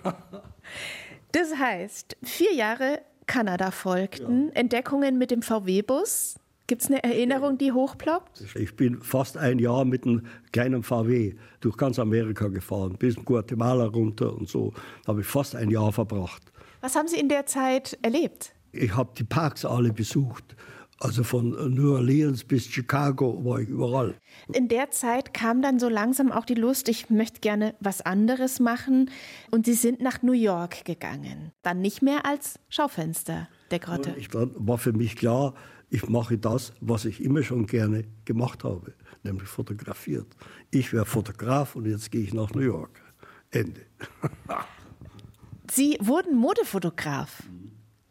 [1.32, 4.54] das heißt, vier Jahre Kanada folgten, ja.
[4.54, 6.36] Entdeckungen mit dem VW-Bus.
[6.66, 8.56] Gibt es eine Erinnerung, die hochploppt?
[8.56, 13.86] Ich bin fast ein Jahr mit einem kleinen VW durch ganz Amerika gefahren, bis Guatemala
[13.86, 14.72] runter und so.
[15.04, 16.42] Da habe ich fast ein Jahr verbracht.
[16.80, 18.54] Was haben Sie in der Zeit erlebt?
[18.72, 20.56] Ich habe die Parks alle besucht.
[20.98, 24.14] Also von New Orleans bis Chicago war ich überall.
[24.52, 28.60] In der Zeit kam dann so langsam auch die Lust, ich möchte gerne was anderes
[28.60, 29.10] machen.
[29.50, 31.50] Und Sie sind nach New York gegangen.
[31.62, 34.14] Dann nicht mehr als Schaufensterdekorateur.
[34.30, 35.54] Dann war für mich klar,
[35.90, 40.28] ich mache das, was ich immer schon gerne gemacht habe, nämlich fotografiert.
[40.70, 43.02] Ich wäre Fotograf und jetzt gehe ich nach New York.
[43.50, 43.80] Ende.
[45.70, 47.42] Sie wurden Modefotograf.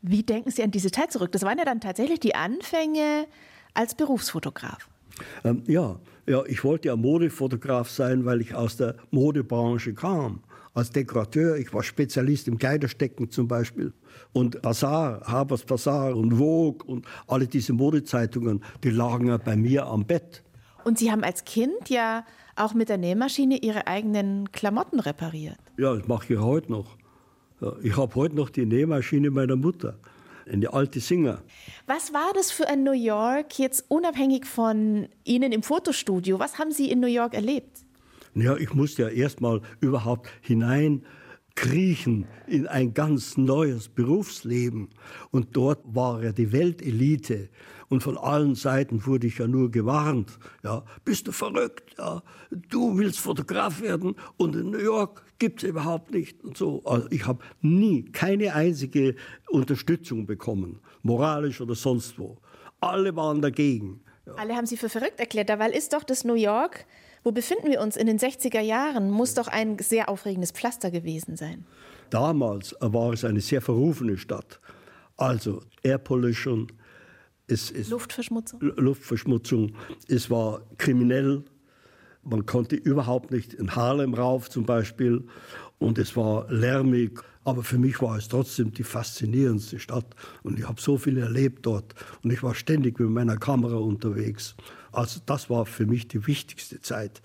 [0.01, 1.31] Wie denken Sie an diese Zeit zurück?
[1.31, 3.27] Das waren ja dann tatsächlich die Anfänge
[3.73, 4.89] als Berufsfotograf.
[5.43, 10.41] Ähm, ja, ja, ich wollte ja Modefotograf sein, weil ich aus der Modebranche kam.
[10.73, 13.93] Als Dekorateur, ich war Spezialist im Kleiderstecken zum Beispiel.
[14.31, 19.85] Und Bazaar, Habers Bazaar und Vogue und alle diese Modezeitungen, die lagen ja bei mir
[19.85, 20.43] am Bett.
[20.85, 25.57] Und Sie haben als Kind ja auch mit der Nähmaschine Ihre eigenen Klamotten repariert.
[25.77, 26.97] Ja, das mache ich heute noch.
[27.83, 29.99] Ich habe heute noch die Nähmaschine meiner Mutter,
[30.51, 31.43] eine alte Singer.
[31.85, 36.39] Was war das für ein New York, jetzt unabhängig von Ihnen im Fotostudio?
[36.39, 37.85] Was haben Sie in New York erlebt?
[38.33, 41.03] Ja, ich musste ja erst mal überhaupt hinein
[41.55, 44.89] kriechen in ein ganz neues Berufsleben.
[45.31, 47.49] Und dort war er die Weltelite.
[47.89, 50.39] Und von allen Seiten wurde ich ja nur gewarnt.
[50.63, 51.95] Ja, bist du verrückt?
[51.97, 52.23] Ja,
[52.69, 56.43] du willst Fotograf werden und in New York gibt es überhaupt nicht.
[56.43, 56.83] Und so.
[56.85, 59.15] Also ich habe nie keine einzige
[59.49, 62.37] Unterstützung bekommen, moralisch oder sonst wo.
[62.79, 64.01] Alle waren dagegen.
[64.27, 64.33] Ja.
[64.35, 65.49] Alle haben Sie für verrückt erklärt.
[65.49, 66.85] Dabei ist doch das New York,
[67.23, 71.35] wo befinden wir uns in den 60er Jahren, muss doch ein sehr aufregendes Pflaster gewesen
[71.37, 71.65] sein.
[72.11, 74.59] Damals war es eine sehr verrufene Stadt.
[75.17, 76.71] Also Air Pollution,
[77.47, 78.59] es, es, Luftverschmutzung.
[78.61, 79.73] Luftverschmutzung.
[80.07, 81.43] Es war kriminell.
[82.23, 85.25] Man konnte überhaupt nicht in Harlem rauf zum Beispiel.
[85.79, 87.19] Und es war lärmig.
[87.43, 90.05] Aber für mich war es trotzdem die faszinierendste Stadt.
[90.43, 91.95] Und ich habe so viel erlebt dort.
[92.23, 94.55] Und ich war ständig mit meiner Kamera unterwegs.
[94.91, 97.21] Also das war für mich die wichtigste Zeit.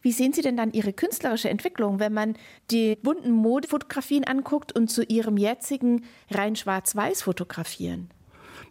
[0.00, 2.34] Wie sehen Sie denn dann Ihre künstlerische Entwicklung, wenn man
[2.70, 8.10] die bunten Modefotografien anguckt und zu Ihrem jetzigen rein schwarz-weiß fotografieren?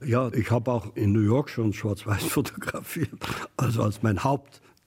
[0.03, 3.11] Ja, ich habe auch in New York schon schwarz-weiß fotografiert.
[3.55, 4.23] Also als mein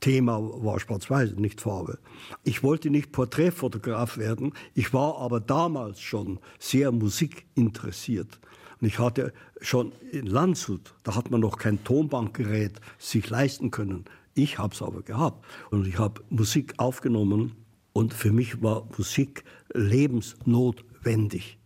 [0.04, 1.98] Hauptthema war schwarz-weiß, nicht Farbe.
[2.42, 8.38] Ich wollte nicht Porträtfotograf werden, ich war aber damals schon sehr musikinteressiert.
[8.80, 14.04] Und ich hatte schon in Landshut, da hat man noch kein Tonbankgerät sich leisten können.
[14.34, 15.42] Ich habe es aber gehabt.
[15.70, 17.52] Und ich habe Musik aufgenommen
[17.94, 21.56] und für mich war Musik lebensnotwendig.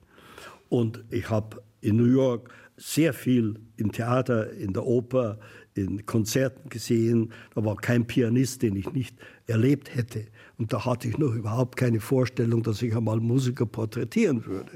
[0.68, 5.40] Und ich habe in New York sehr viel im Theater, in der Oper,
[5.78, 7.32] in Konzerten gesehen.
[7.54, 10.26] Da war kein Pianist, den ich nicht erlebt hätte.
[10.58, 14.72] Und da hatte ich noch überhaupt keine Vorstellung, dass ich einmal Musiker porträtieren würde.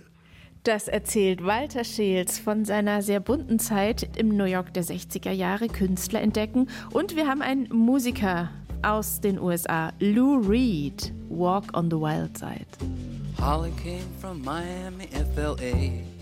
[0.65, 5.67] Das erzählt Walter Scheels von seiner sehr bunten Zeit im New York der 60er Jahre
[5.67, 6.69] Künstler entdecken.
[6.93, 8.51] Und wir haben einen Musiker
[8.83, 12.67] aus den USA, Lou Reed, Walk on the Wild Side.
[13.41, 16.22] Holly came from Miami, FLA.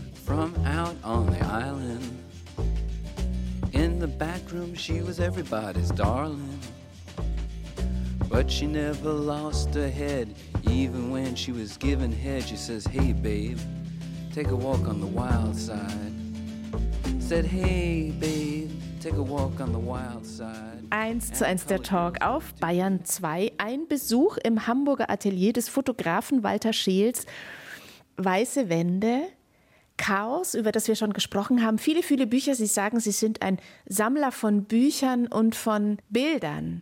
[0.31, 2.17] from out on the island.
[3.73, 6.57] In the back room, she was everybody's darling.
[8.29, 10.33] But she never lost her head,
[10.69, 12.43] even when she was given head.
[12.43, 13.59] She says, Hey, babe,
[14.33, 16.13] take a walk on the wild side.
[17.19, 20.85] Said, Hey, babe, take a walk on the wild side.
[20.91, 23.51] Eins zu eins der Talk auf Bayern 2.
[23.57, 27.25] Ein Besuch im Hamburger Atelier des Fotografen Walter Scheels.
[28.15, 29.23] Weiße Wände,
[30.01, 31.77] Chaos, über das wir schon gesprochen haben.
[31.77, 32.55] Viele, viele Bücher.
[32.55, 36.81] Sie sagen, Sie sind ein Sammler von Büchern und von Bildern.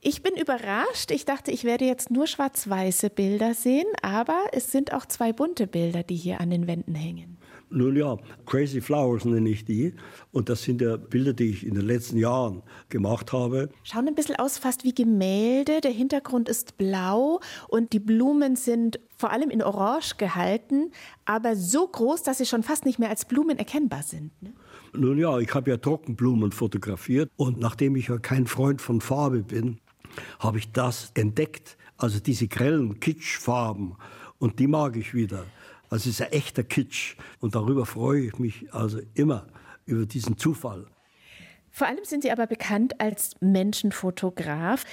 [0.00, 1.10] Ich bin überrascht.
[1.10, 5.66] Ich dachte, ich werde jetzt nur schwarz-weiße Bilder sehen, aber es sind auch zwei bunte
[5.66, 7.35] Bilder, die hier an den Wänden hängen.
[7.76, 9.92] Nun ja, Crazy Flowers nenne ich die.
[10.32, 13.68] Und das sind ja Bilder, die ich in den letzten Jahren gemacht habe.
[13.82, 15.82] Schauen ein bisschen aus, fast wie Gemälde.
[15.82, 20.90] Der Hintergrund ist blau und die Blumen sind vor allem in Orange gehalten,
[21.26, 24.30] aber so groß, dass sie schon fast nicht mehr als Blumen erkennbar sind.
[24.42, 24.54] Ne?
[24.94, 29.42] Nun ja, ich habe ja Trockenblumen fotografiert und nachdem ich ja kein Freund von Farbe
[29.42, 29.80] bin,
[30.38, 33.96] habe ich das entdeckt, also diese grellen Kitschfarben
[34.38, 35.44] und die mag ich wieder.
[35.90, 39.46] Also es ist ein echter Kitsch und darüber freue ich mich also immer
[39.84, 40.86] über diesen Zufall.
[41.70, 44.84] Vor allem sind Sie aber bekannt als Menschenfotograf.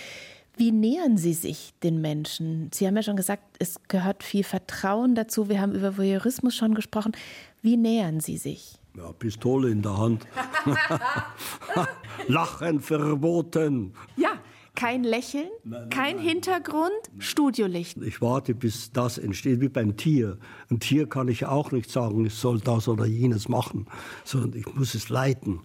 [0.55, 2.69] Wie nähern Sie sich den Menschen?
[2.73, 5.49] Sie haben ja schon gesagt, es gehört viel Vertrauen dazu.
[5.49, 7.13] Wir haben über Voyeurismus schon gesprochen.
[7.61, 8.75] Wie nähern Sie sich?
[8.95, 10.27] Ja, Pistole in der Hand.
[12.27, 13.95] Lachen verboten.
[14.15, 14.33] Ja,
[14.75, 16.25] kein Lächeln, nein, nein, kein nein.
[16.25, 17.97] Hintergrund, Studiolicht.
[18.01, 20.37] Ich warte, bis das entsteht, wie beim Tier.
[20.69, 23.87] Ein Tier kann ich auch nicht sagen, es soll das oder jenes machen,
[24.23, 25.61] sondern ich muss es leiten.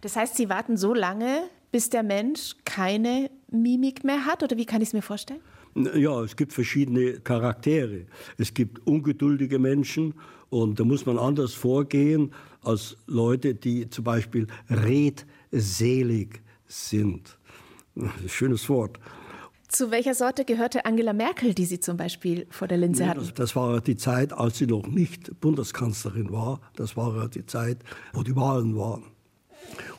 [0.00, 4.42] Das heißt, Sie warten so lange, bis der Mensch keine Mimik mehr hat?
[4.42, 5.40] Oder wie kann ich es mir vorstellen?
[5.94, 8.06] Ja, es gibt verschiedene Charaktere.
[8.38, 10.14] Es gibt ungeduldige Menschen
[10.48, 12.32] und da muss man anders vorgehen
[12.62, 17.35] als Leute, die zum Beispiel redselig sind.
[18.26, 18.98] Schönes Wort.
[19.68, 23.20] Zu welcher Sorte gehörte Angela Merkel, die Sie zum Beispiel vor der Linse hatten?
[23.20, 26.60] Das, das war die Zeit, als sie noch nicht Bundeskanzlerin war.
[26.76, 27.78] Das war die Zeit,
[28.12, 29.04] wo die Wahlen waren.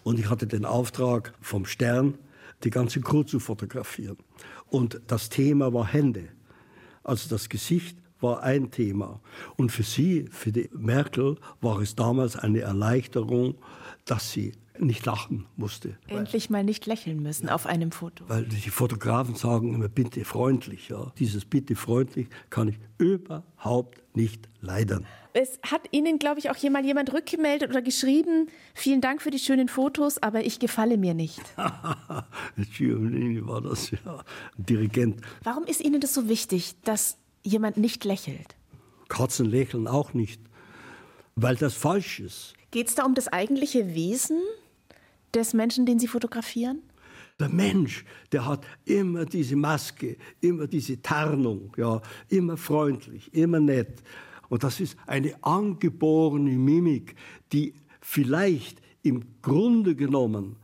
[0.03, 2.17] Und ich hatte den Auftrag vom Stern,
[2.63, 4.17] die ganze Crew zu fotografieren.
[4.67, 6.29] Und das Thema war Hände.
[7.03, 9.19] Also das Gesicht war ein Thema.
[9.57, 13.55] Und für sie, für die Merkel, war es damals eine Erleichterung,
[14.05, 15.98] dass sie nicht lachen musste.
[16.08, 18.24] Endlich mal nicht lächeln müssen auf einem Foto.
[18.28, 20.90] Weil die Fotografen sagen immer, bitte freundlich.
[20.90, 21.12] Ja.
[21.20, 25.06] Dieses bitte freundlich kann ich überhaupt nicht leiden.
[25.34, 29.38] Es hat Ihnen, glaube ich, auch jemand, jemand rückgemeldet oder geschrieben, vielen Dank für die
[29.38, 31.42] schönen Fotos, aber ich gefalle mir nicht.
[32.76, 34.24] Giovannini war das, ja,
[34.58, 35.22] Dirigent.
[35.44, 38.56] Warum ist Ihnen das so wichtig, dass jemand nicht lächelt?
[39.10, 40.42] Katzen lächeln auch nicht,
[41.36, 42.56] weil das falsch ist.
[42.72, 44.42] Geht es da um das eigentliche Wesen
[45.34, 46.82] des Menschen, den Sie fotografieren?
[47.40, 54.02] Der Mensch, der hat immer diese Maske, immer diese Tarnung, ja, immer freundlich, immer nett.
[54.50, 57.16] Und das ist eine angeborene Mimik,
[57.52, 60.56] die vielleicht im Grunde genommen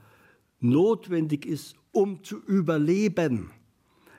[0.60, 3.52] notwendig ist, um zu überleben.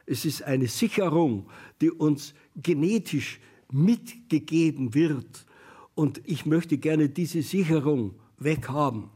[0.06, 1.48] Es ist eine Sicherung,
[1.80, 3.40] die uns genetisch
[3.72, 5.46] mitgegeben wird.
[5.94, 9.10] Und ich möchte gerne diese Sicherung weghaben.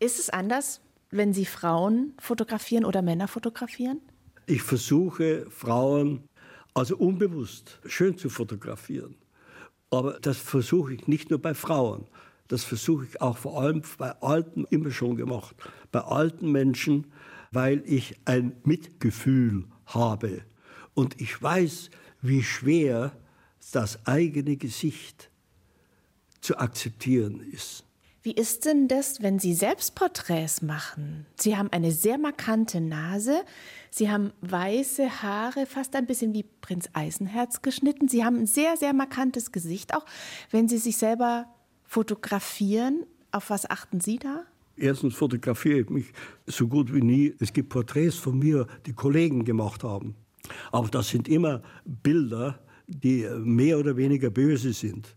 [0.00, 4.00] Ist es anders, wenn Sie Frauen fotografieren oder Männer fotografieren?
[4.46, 6.24] Ich versuche Frauen
[6.72, 9.16] also unbewusst schön zu fotografieren.
[9.90, 12.06] Aber das versuche ich nicht nur bei Frauen.
[12.48, 15.54] Das versuche ich auch vor allem bei Alten immer schon gemacht.
[15.92, 17.12] Bei alten Menschen,
[17.52, 20.42] weil ich ein Mitgefühl habe.
[20.94, 21.90] Und ich weiß,
[22.22, 23.12] wie schwer
[23.72, 25.30] das eigene Gesicht
[26.40, 27.84] zu akzeptieren ist.
[28.22, 31.24] Wie ist denn das, wenn Sie Selbstporträts machen?
[31.36, 33.44] Sie haben eine sehr markante Nase,
[33.90, 38.08] Sie haben weiße Haare, fast ein bisschen wie Prinz Eisenherz geschnitten.
[38.08, 40.04] Sie haben ein sehr, sehr markantes Gesicht auch.
[40.50, 41.46] Wenn Sie sich selber
[41.84, 44.44] fotografieren, auf was achten Sie da?
[44.76, 46.12] Erstens fotografiere ich mich
[46.46, 47.34] so gut wie nie.
[47.40, 50.14] Es gibt Porträts von mir, die Kollegen gemacht haben.
[50.72, 55.16] Aber das sind immer Bilder, die mehr oder weniger böse sind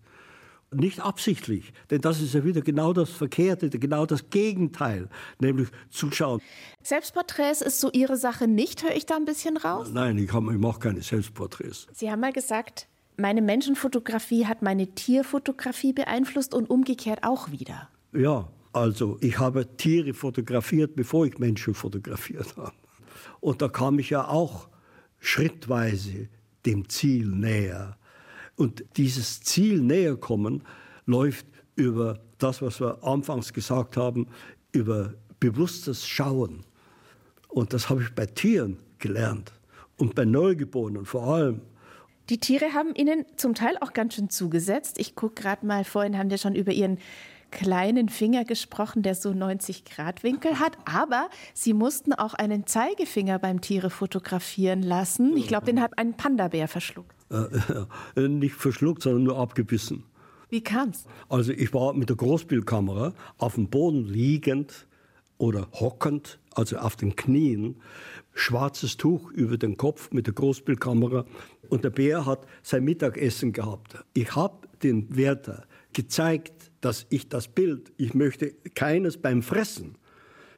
[0.76, 5.10] nicht absichtlich, denn das ist ja wieder genau das Verkehrte, genau das Gegenteil,
[5.40, 6.42] nämlich zuschauen.
[6.82, 9.90] Selbstporträts ist so Ihre Sache nicht, höre ich da ein bisschen raus?
[9.92, 11.88] Nein, ich, ich mache keine Selbstporträts.
[11.94, 17.90] Sie haben mal gesagt, meine Menschenfotografie hat meine Tierfotografie beeinflusst und umgekehrt auch wieder.
[18.12, 22.74] Ja, also ich habe Tiere fotografiert, bevor ich Menschen fotografiert habe.
[23.40, 24.68] Und da kam ich ja auch
[25.20, 26.28] schrittweise
[26.66, 27.98] dem Ziel näher.
[28.56, 30.64] Und dieses Ziel näher kommen
[31.06, 34.28] läuft über das, was wir anfangs gesagt haben,
[34.72, 36.64] über bewusstes Schauen.
[37.48, 39.52] Und das habe ich bei Tieren gelernt
[39.98, 41.62] und bei Neugeborenen vor allem.
[42.30, 44.98] Die Tiere haben Ihnen zum Teil auch ganz schön zugesetzt.
[44.98, 47.00] Ich gucke gerade mal, vorhin haben wir schon über Ihren
[47.54, 50.76] kleinen Finger gesprochen, der so 90-Grad-Winkel hat.
[50.86, 55.38] Aber Sie mussten auch einen Zeigefinger beim Tiere fotografieren lassen.
[55.38, 57.16] Ich glaube, den hat ein Panda-Bär verschluckt.
[57.30, 60.04] Äh, nicht verschluckt, sondern nur abgebissen.
[60.50, 61.06] Wie kam's?
[61.30, 64.88] Also ich war mit der Großbildkamera auf dem Boden liegend
[65.38, 67.82] oder hockend, also auf den Knien,
[68.34, 71.26] schwarzes Tuch über den Kopf mit der Großbildkamera
[71.70, 74.04] und der Bär hat sein Mittagessen gehabt.
[74.14, 79.98] Ich habe den Wärter gezeigt, dass ich das Bild, ich möchte keines beim Fressen.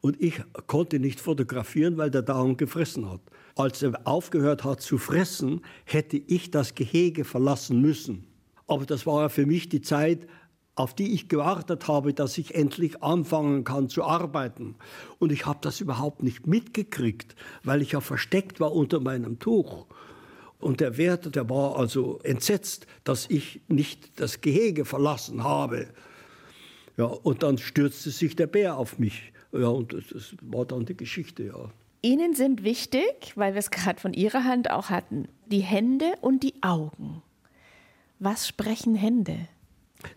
[0.01, 3.21] Und ich konnte nicht fotografieren, weil der Daumen gefressen hat.
[3.55, 8.27] Als er aufgehört hat zu fressen, hätte ich das Gehege verlassen müssen.
[8.67, 10.27] Aber das war für mich die Zeit,
[10.75, 14.75] auf die ich gewartet habe, dass ich endlich anfangen kann zu arbeiten.
[15.19, 19.87] Und ich habe das überhaupt nicht mitgekriegt, weil ich ja versteckt war unter meinem Tuch.
[20.59, 25.87] Und der Wärter, der war also entsetzt, dass ich nicht das Gehege verlassen habe.
[26.97, 29.33] Ja, und dann stürzte sich der Bär auf mich.
[29.51, 31.69] Ja, und das, das war dann die Geschichte, ja.
[32.01, 36.43] Ihnen sind wichtig, weil wir es gerade von Ihrer Hand auch hatten, die Hände und
[36.43, 37.23] die Augen.
[38.19, 39.47] Was sprechen Hände?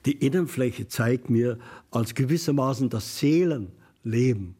[0.05, 1.59] Die Innenfläche zeigt mir
[1.91, 4.58] als gewissermaßen das Seelenleben.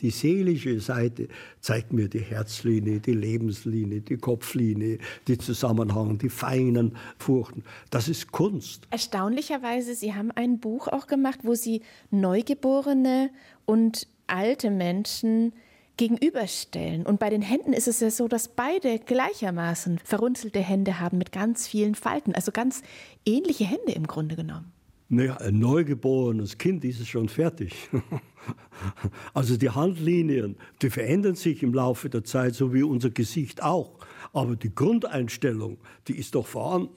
[0.00, 1.28] Die seelische Seite
[1.60, 7.64] zeigt mir die Herzlinie, die Lebenslinie, die Kopflinie, die Zusammenhang, die feinen Furchen.
[7.90, 8.86] Das ist Kunst.
[8.90, 13.30] Erstaunlicherweise, Sie haben ein Buch auch gemacht, wo Sie Neugeborene
[13.66, 15.52] und alte Menschen
[15.96, 17.04] gegenüberstellen.
[17.04, 21.32] Und bei den Händen ist es ja so, dass beide gleichermaßen verrunzelte Hände haben mit
[21.32, 22.82] ganz vielen Falten, also ganz
[23.26, 24.72] ähnliche Hände im Grunde genommen.
[25.10, 27.88] Naja, ein neugeborenes Kind ist es schon fertig.
[29.34, 33.98] also die Handlinien, die verändern sich im Laufe der Zeit, so wie unser Gesicht auch.
[34.34, 35.78] Aber die Grundeinstellung,
[36.08, 36.94] die ist doch vorhanden.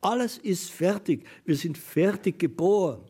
[0.00, 1.26] Alles ist fertig.
[1.44, 3.00] Wir sind fertig geboren.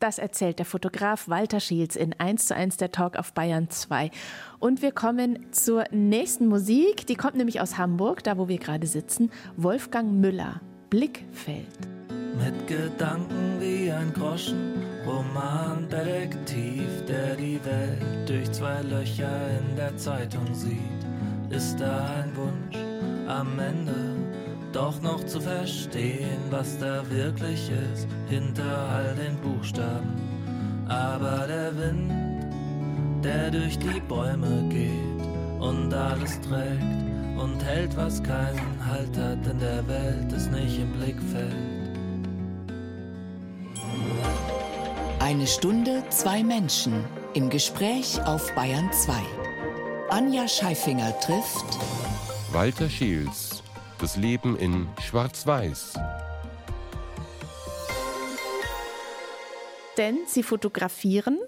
[0.00, 4.10] Das erzählt der Fotograf Walter Schiels in 1 zu 1 der Talk auf Bayern 2.
[4.58, 7.06] Und wir kommen zur nächsten Musik.
[7.06, 9.30] Die kommt nämlich aus Hamburg, da wo wir gerade sitzen.
[9.56, 10.60] Wolfgang Müller,
[10.90, 12.01] Blickfeld.
[12.38, 14.74] Mit Gedanken wie ein Groschen,
[15.06, 20.78] Romandetektiv, der die Welt durch zwei Löcher in der Zeitung sieht.
[21.50, 22.78] Ist da ein Wunsch
[23.28, 24.12] am Ende?
[24.72, 30.16] doch noch zu verstehen, was da wirklich ist hinter all den Buchstaben.
[30.88, 32.10] Aber der Wind,
[33.22, 36.82] der durch die Bäume geht und alles trägt
[37.38, 41.71] und hält, was keinen Halt hat in der Welt, ist nicht im Blickfeld.
[45.32, 49.14] Eine Stunde, zwei Menschen im Gespräch auf Bayern 2.
[50.10, 51.64] Anja Scheifinger trifft
[52.52, 53.62] Walter Schiels
[53.98, 55.94] das Leben in Schwarz-Weiß.
[59.96, 61.38] Denn Sie fotografieren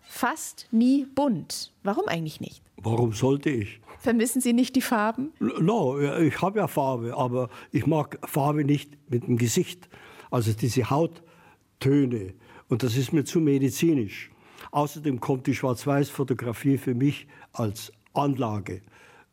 [0.00, 1.72] fast nie bunt.
[1.82, 2.62] Warum eigentlich nicht?
[2.78, 3.80] Warum sollte ich?
[3.98, 5.34] Vermissen Sie nicht die Farben?
[5.40, 9.90] No, ich habe ja Farbe, aber ich mag Farbe nicht mit dem Gesicht.
[10.30, 12.32] Also diese Hauttöne.
[12.70, 14.30] Und das ist mir zu medizinisch.
[14.70, 18.80] Außerdem kommt die Schwarz-Weiß-Fotografie für mich als Anlage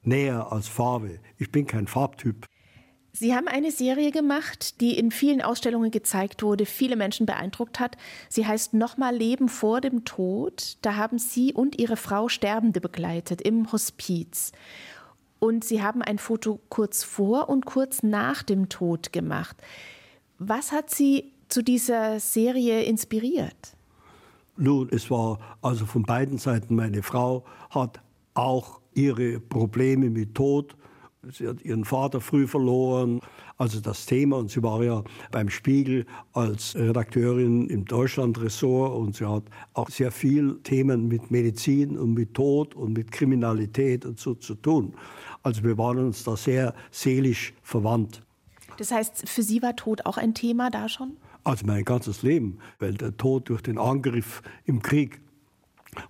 [0.07, 1.19] näher als Farbe.
[1.37, 2.45] Ich bin kein Farbtyp.
[3.11, 7.97] Sie haben eine Serie gemacht, die in vielen Ausstellungen gezeigt wurde, viele Menschen beeindruckt hat.
[8.29, 10.77] Sie heißt Nochmal Leben vor dem Tod.
[10.81, 14.51] Da haben Sie und Ihre Frau Sterbende begleitet im Hospiz.
[15.39, 19.57] Und Sie haben ein Foto kurz vor und kurz nach dem Tod gemacht.
[20.37, 23.75] Was hat Sie zu dieser Serie inspiriert?
[24.57, 26.75] Nun, es war also von beiden Seiten.
[26.75, 28.01] Meine Frau hat
[28.33, 30.75] auch ihre Probleme mit Tod.
[31.31, 33.19] Sie hat ihren Vater früh verloren.
[33.57, 39.25] Also das Thema, und sie war ja beim Spiegel als Redakteurin im Deutschlandressort und sie
[39.25, 39.43] hat
[39.73, 44.55] auch sehr viel Themen mit Medizin und mit Tod und mit Kriminalität und so zu
[44.55, 44.93] tun.
[45.43, 48.23] Also wir waren uns da sehr seelisch verwandt.
[48.77, 51.17] Das heißt, für Sie war Tod auch ein Thema da schon?
[51.47, 55.21] Also mein ganzes Leben, weil der Tod durch den Angriff im Krieg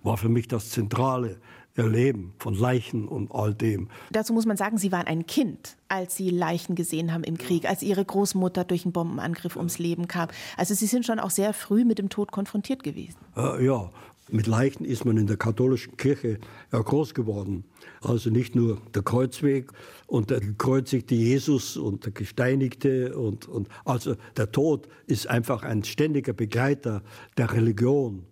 [0.02, 1.40] war für mich das Zentrale.
[1.76, 3.88] Erleben von Leichen und all dem.
[4.10, 7.68] Dazu muss man sagen, Sie waren ein Kind, als Sie Leichen gesehen haben im Krieg,
[7.68, 10.28] als Ihre Großmutter durch einen Bombenangriff ums Leben kam.
[10.56, 13.18] Also Sie sind schon auch sehr früh mit dem Tod konfrontiert gewesen.
[13.36, 13.90] Äh, ja,
[14.30, 16.38] mit Leichen ist man in der katholischen Kirche
[16.72, 17.64] ja groß geworden.
[18.02, 19.70] Also nicht nur der Kreuzweg
[20.06, 25.84] und der gekreuzigte Jesus und der Gesteinigte und, und also der Tod ist einfach ein
[25.84, 27.02] ständiger Begleiter
[27.36, 28.26] der Religion.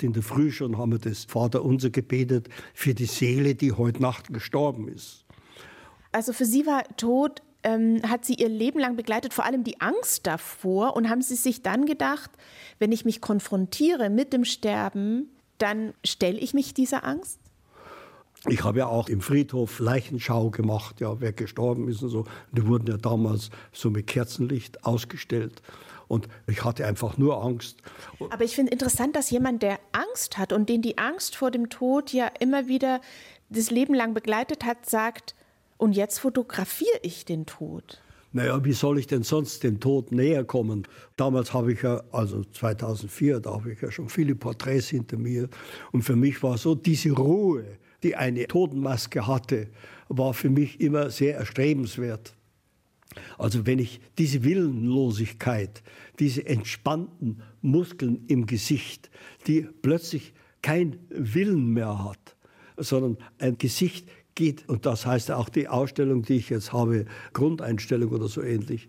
[0.00, 4.32] In der Früh schon haben wir das Vaterunser gebetet für die Seele, die heute Nacht
[4.32, 5.24] gestorben ist.
[6.12, 9.80] Also für Sie war Tod, ähm, hat Sie Ihr Leben lang begleitet, vor allem die
[9.80, 10.96] Angst davor.
[10.96, 12.30] Und haben Sie sich dann gedacht,
[12.78, 15.28] wenn ich mich konfrontiere mit dem Sterben,
[15.62, 17.38] dann stelle ich mich dieser Angst?
[18.48, 22.24] Ich habe ja auch im Friedhof Leichenschau gemacht, ja, wer gestorben ist und so.
[22.52, 25.60] Die wurden ja damals so mit Kerzenlicht ausgestellt.
[26.08, 27.76] Und ich hatte einfach nur Angst.
[28.30, 31.68] Aber ich finde interessant, dass jemand, der Angst hat und den die Angst vor dem
[31.68, 33.00] Tod ja immer wieder
[33.50, 35.34] das Leben lang begleitet hat, sagt,
[35.76, 38.00] und jetzt fotografiere ich den Tod.
[38.32, 40.86] Naja, wie soll ich denn sonst dem Tod näher kommen?
[41.16, 45.48] Damals habe ich ja, also 2004, da habe ich ja schon viele Porträts hinter mir.
[45.90, 47.64] Und für mich war so diese Ruhe,
[48.04, 49.68] die eine Totenmaske hatte,
[50.08, 52.34] war für mich immer sehr erstrebenswert.
[53.36, 55.82] Also wenn ich diese Willenlosigkeit,
[56.20, 59.10] diese entspannten Muskeln im Gesicht,
[59.48, 62.36] die plötzlich kein Willen mehr hat,
[62.76, 68.10] sondern ein Gesicht geht, und das heißt auch die Ausstellung, die ich jetzt habe, Grundeinstellung
[68.10, 68.88] oder so ähnlich.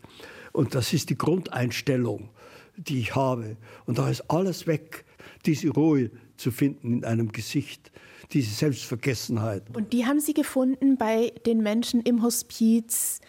[0.52, 2.30] Und das ist die Grundeinstellung,
[2.78, 3.58] die ich habe.
[3.86, 5.06] Und da ist alles weg,
[5.46, 7.92] diese Ruhe zu finden in einem Gesicht,
[8.34, 9.64] diese Selbstvergessenheit.
[9.76, 13.20] Und die haben Sie gefunden bei den Menschen im Hospiz,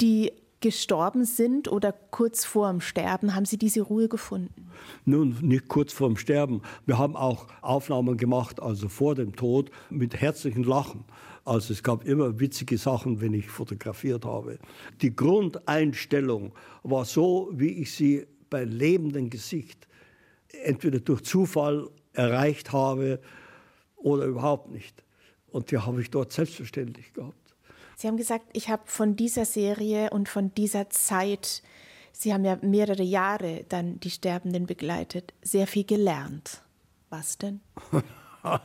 [0.00, 4.68] die gestorben sind oder kurz vor dem Sterben, haben Sie diese Ruhe gefunden?
[5.04, 6.62] Nun, nicht kurz vor dem Sterben.
[6.86, 11.04] Wir haben auch Aufnahmen gemacht, also vor dem Tod, mit herzlichen Lachen.
[11.44, 14.58] Also es gab immer witzige Sachen, wenn ich fotografiert habe.
[15.00, 19.88] Die Grundeinstellung war so, wie ich sie bei lebendem Gesicht
[20.64, 23.20] entweder durch Zufall erreicht habe
[23.96, 25.02] oder überhaupt nicht.
[25.50, 27.36] Und die habe ich dort selbstverständlich gehabt.
[27.96, 31.62] Sie haben gesagt, ich habe von dieser Serie und von dieser Zeit,
[32.12, 36.62] Sie haben ja mehrere Jahre dann die Sterbenden begleitet, sehr viel gelernt.
[37.08, 37.60] Was denn?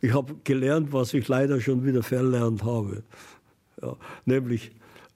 [0.00, 3.02] ich habe gelernt, was ich leider schon wieder verlernt habe.
[3.80, 4.72] Ja, nämlich,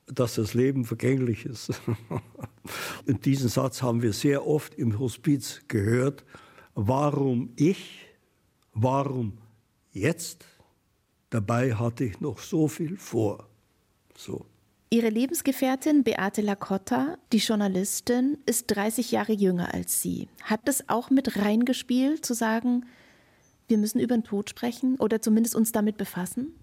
[0.06, 1.80] dass das Leben vergänglich ist.
[3.06, 6.24] Und diesen Satz haben wir sehr oft im Hospiz gehört.
[6.74, 8.06] warum ich,
[8.72, 9.38] warum
[9.92, 10.44] jetzt?
[11.30, 13.48] Dabei hatte ich noch so viel vor.
[14.16, 14.46] So.
[14.90, 20.28] Ihre Lebensgefährtin Beate Lacotta, die Journalistin, ist 30 Jahre jünger als Sie.
[20.42, 22.84] Hat das auch mit reingespielt, zu sagen,
[23.68, 26.54] wir müssen über den Tod sprechen oder zumindest uns damit befassen?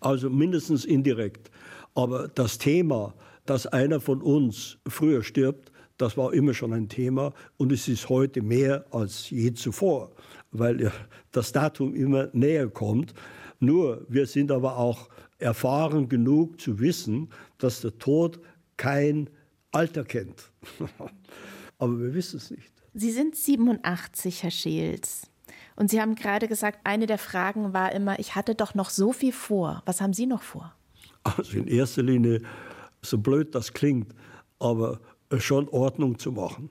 [0.00, 1.50] Also mindestens indirekt.
[1.94, 3.14] Aber das Thema,
[3.46, 8.08] dass einer von uns früher stirbt, das war immer schon ein Thema und es ist
[8.08, 10.12] heute mehr als je zuvor,
[10.52, 10.92] weil
[11.32, 13.14] das Datum immer näher kommt.
[13.58, 18.40] Nur, wir sind aber auch erfahren genug zu wissen, dass der Tod
[18.76, 19.28] kein
[19.72, 20.52] Alter kennt.
[21.78, 22.72] aber wir wissen es nicht.
[22.94, 25.28] Sie sind 87, Herr Scheels.
[25.78, 29.12] Und Sie haben gerade gesagt, eine der Fragen war immer, ich hatte doch noch so
[29.12, 29.80] viel vor.
[29.86, 30.74] Was haben Sie noch vor?
[31.22, 32.42] Also in erster Linie,
[33.00, 34.12] so blöd das klingt,
[34.58, 34.98] aber
[35.38, 36.68] schon Ordnung zu machen.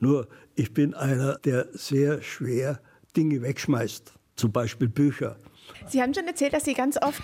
[0.00, 0.26] Nur,
[0.56, 2.80] ich bin einer, der sehr schwer
[3.16, 5.36] Dinge wegschmeißt, zum Beispiel Bücher.
[5.86, 7.22] Sie haben schon erzählt, dass Sie ganz oft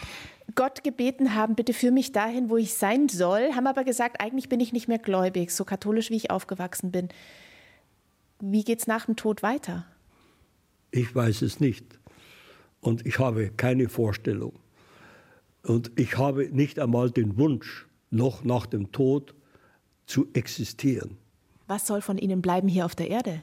[0.54, 4.48] Gott gebeten haben, bitte führ mich dahin, wo ich sein soll, haben aber gesagt, eigentlich
[4.48, 7.08] bin ich nicht mehr gläubig, so katholisch wie ich aufgewachsen bin.
[8.38, 9.84] Wie geht es nach dem Tod weiter?
[10.90, 11.98] Ich weiß es nicht.
[12.80, 14.58] Und ich habe keine Vorstellung.
[15.62, 19.34] Und ich habe nicht einmal den Wunsch, noch nach dem Tod
[20.06, 21.16] zu existieren.
[21.66, 23.42] Was soll von Ihnen bleiben hier auf der Erde?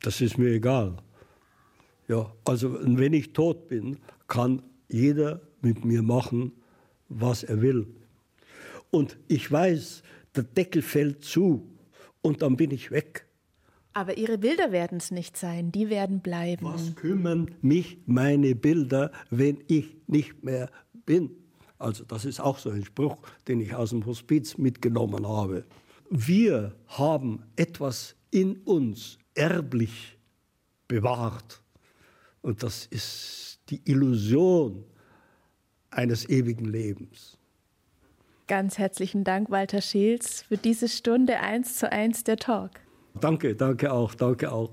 [0.00, 0.96] Das ist mir egal.
[2.08, 3.98] Ja, also wenn ich tot bin,
[4.28, 6.52] kann jeder mit mir machen,
[7.08, 7.86] was er will.
[8.90, 10.02] Und ich weiß,
[10.36, 11.68] der Deckel fällt zu
[12.20, 13.26] und dann bin ich weg.
[13.94, 16.64] Aber Ihre Bilder werden es nicht sein, die werden bleiben.
[16.64, 20.70] Was kümmern mich meine Bilder, wenn ich nicht mehr
[21.04, 21.30] bin?
[21.78, 23.18] Also das ist auch so ein Spruch,
[23.48, 25.64] den ich aus dem Hospiz mitgenommen habe.
[26.10, 30.18] Wir haben etwas in uns erblich
[30.88, 31.62] bewahrt.
[32.40, 34.84] Und das ist die Illusion
[35.90, 37.38] eines ewigen Lebens.
[38.46, 42.72] Ganz herzlichen Dank, Walter Scheels, für diese Stunde eins zu eins der Talk.
[43.20, 44.70] Danke, danke auch, danke auch.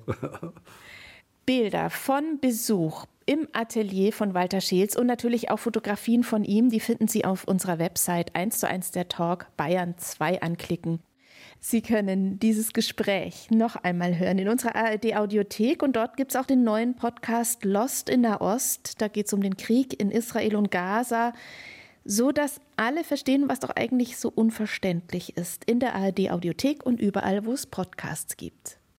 [1.46, 6.80] Bilder von Besuch im Atelier von Walter Scheels und natürlich auch Fotografien von ihm, die
[6.80, 11.00] finden Sie auf unserer Website 1 zu 1 der Talk Bayern 2 anklicken.
[11.60, 16.38] Sie können dieses Gespräch noch einmal hören in unserer ARD Audiothek und dort gibt es
[16.38, 19.02] auch den neuen Podcast Lost in der Ost.
[19.02, 21.34] Da geht es um den Krieg in Israel und Gaza,
[22.12, 27.00] so dass alle verstehen, was doch eigentlich so unverständlich ist in der ARD Audiothek und
[27.00, 28.80] überall, wo es Podcasts gibt.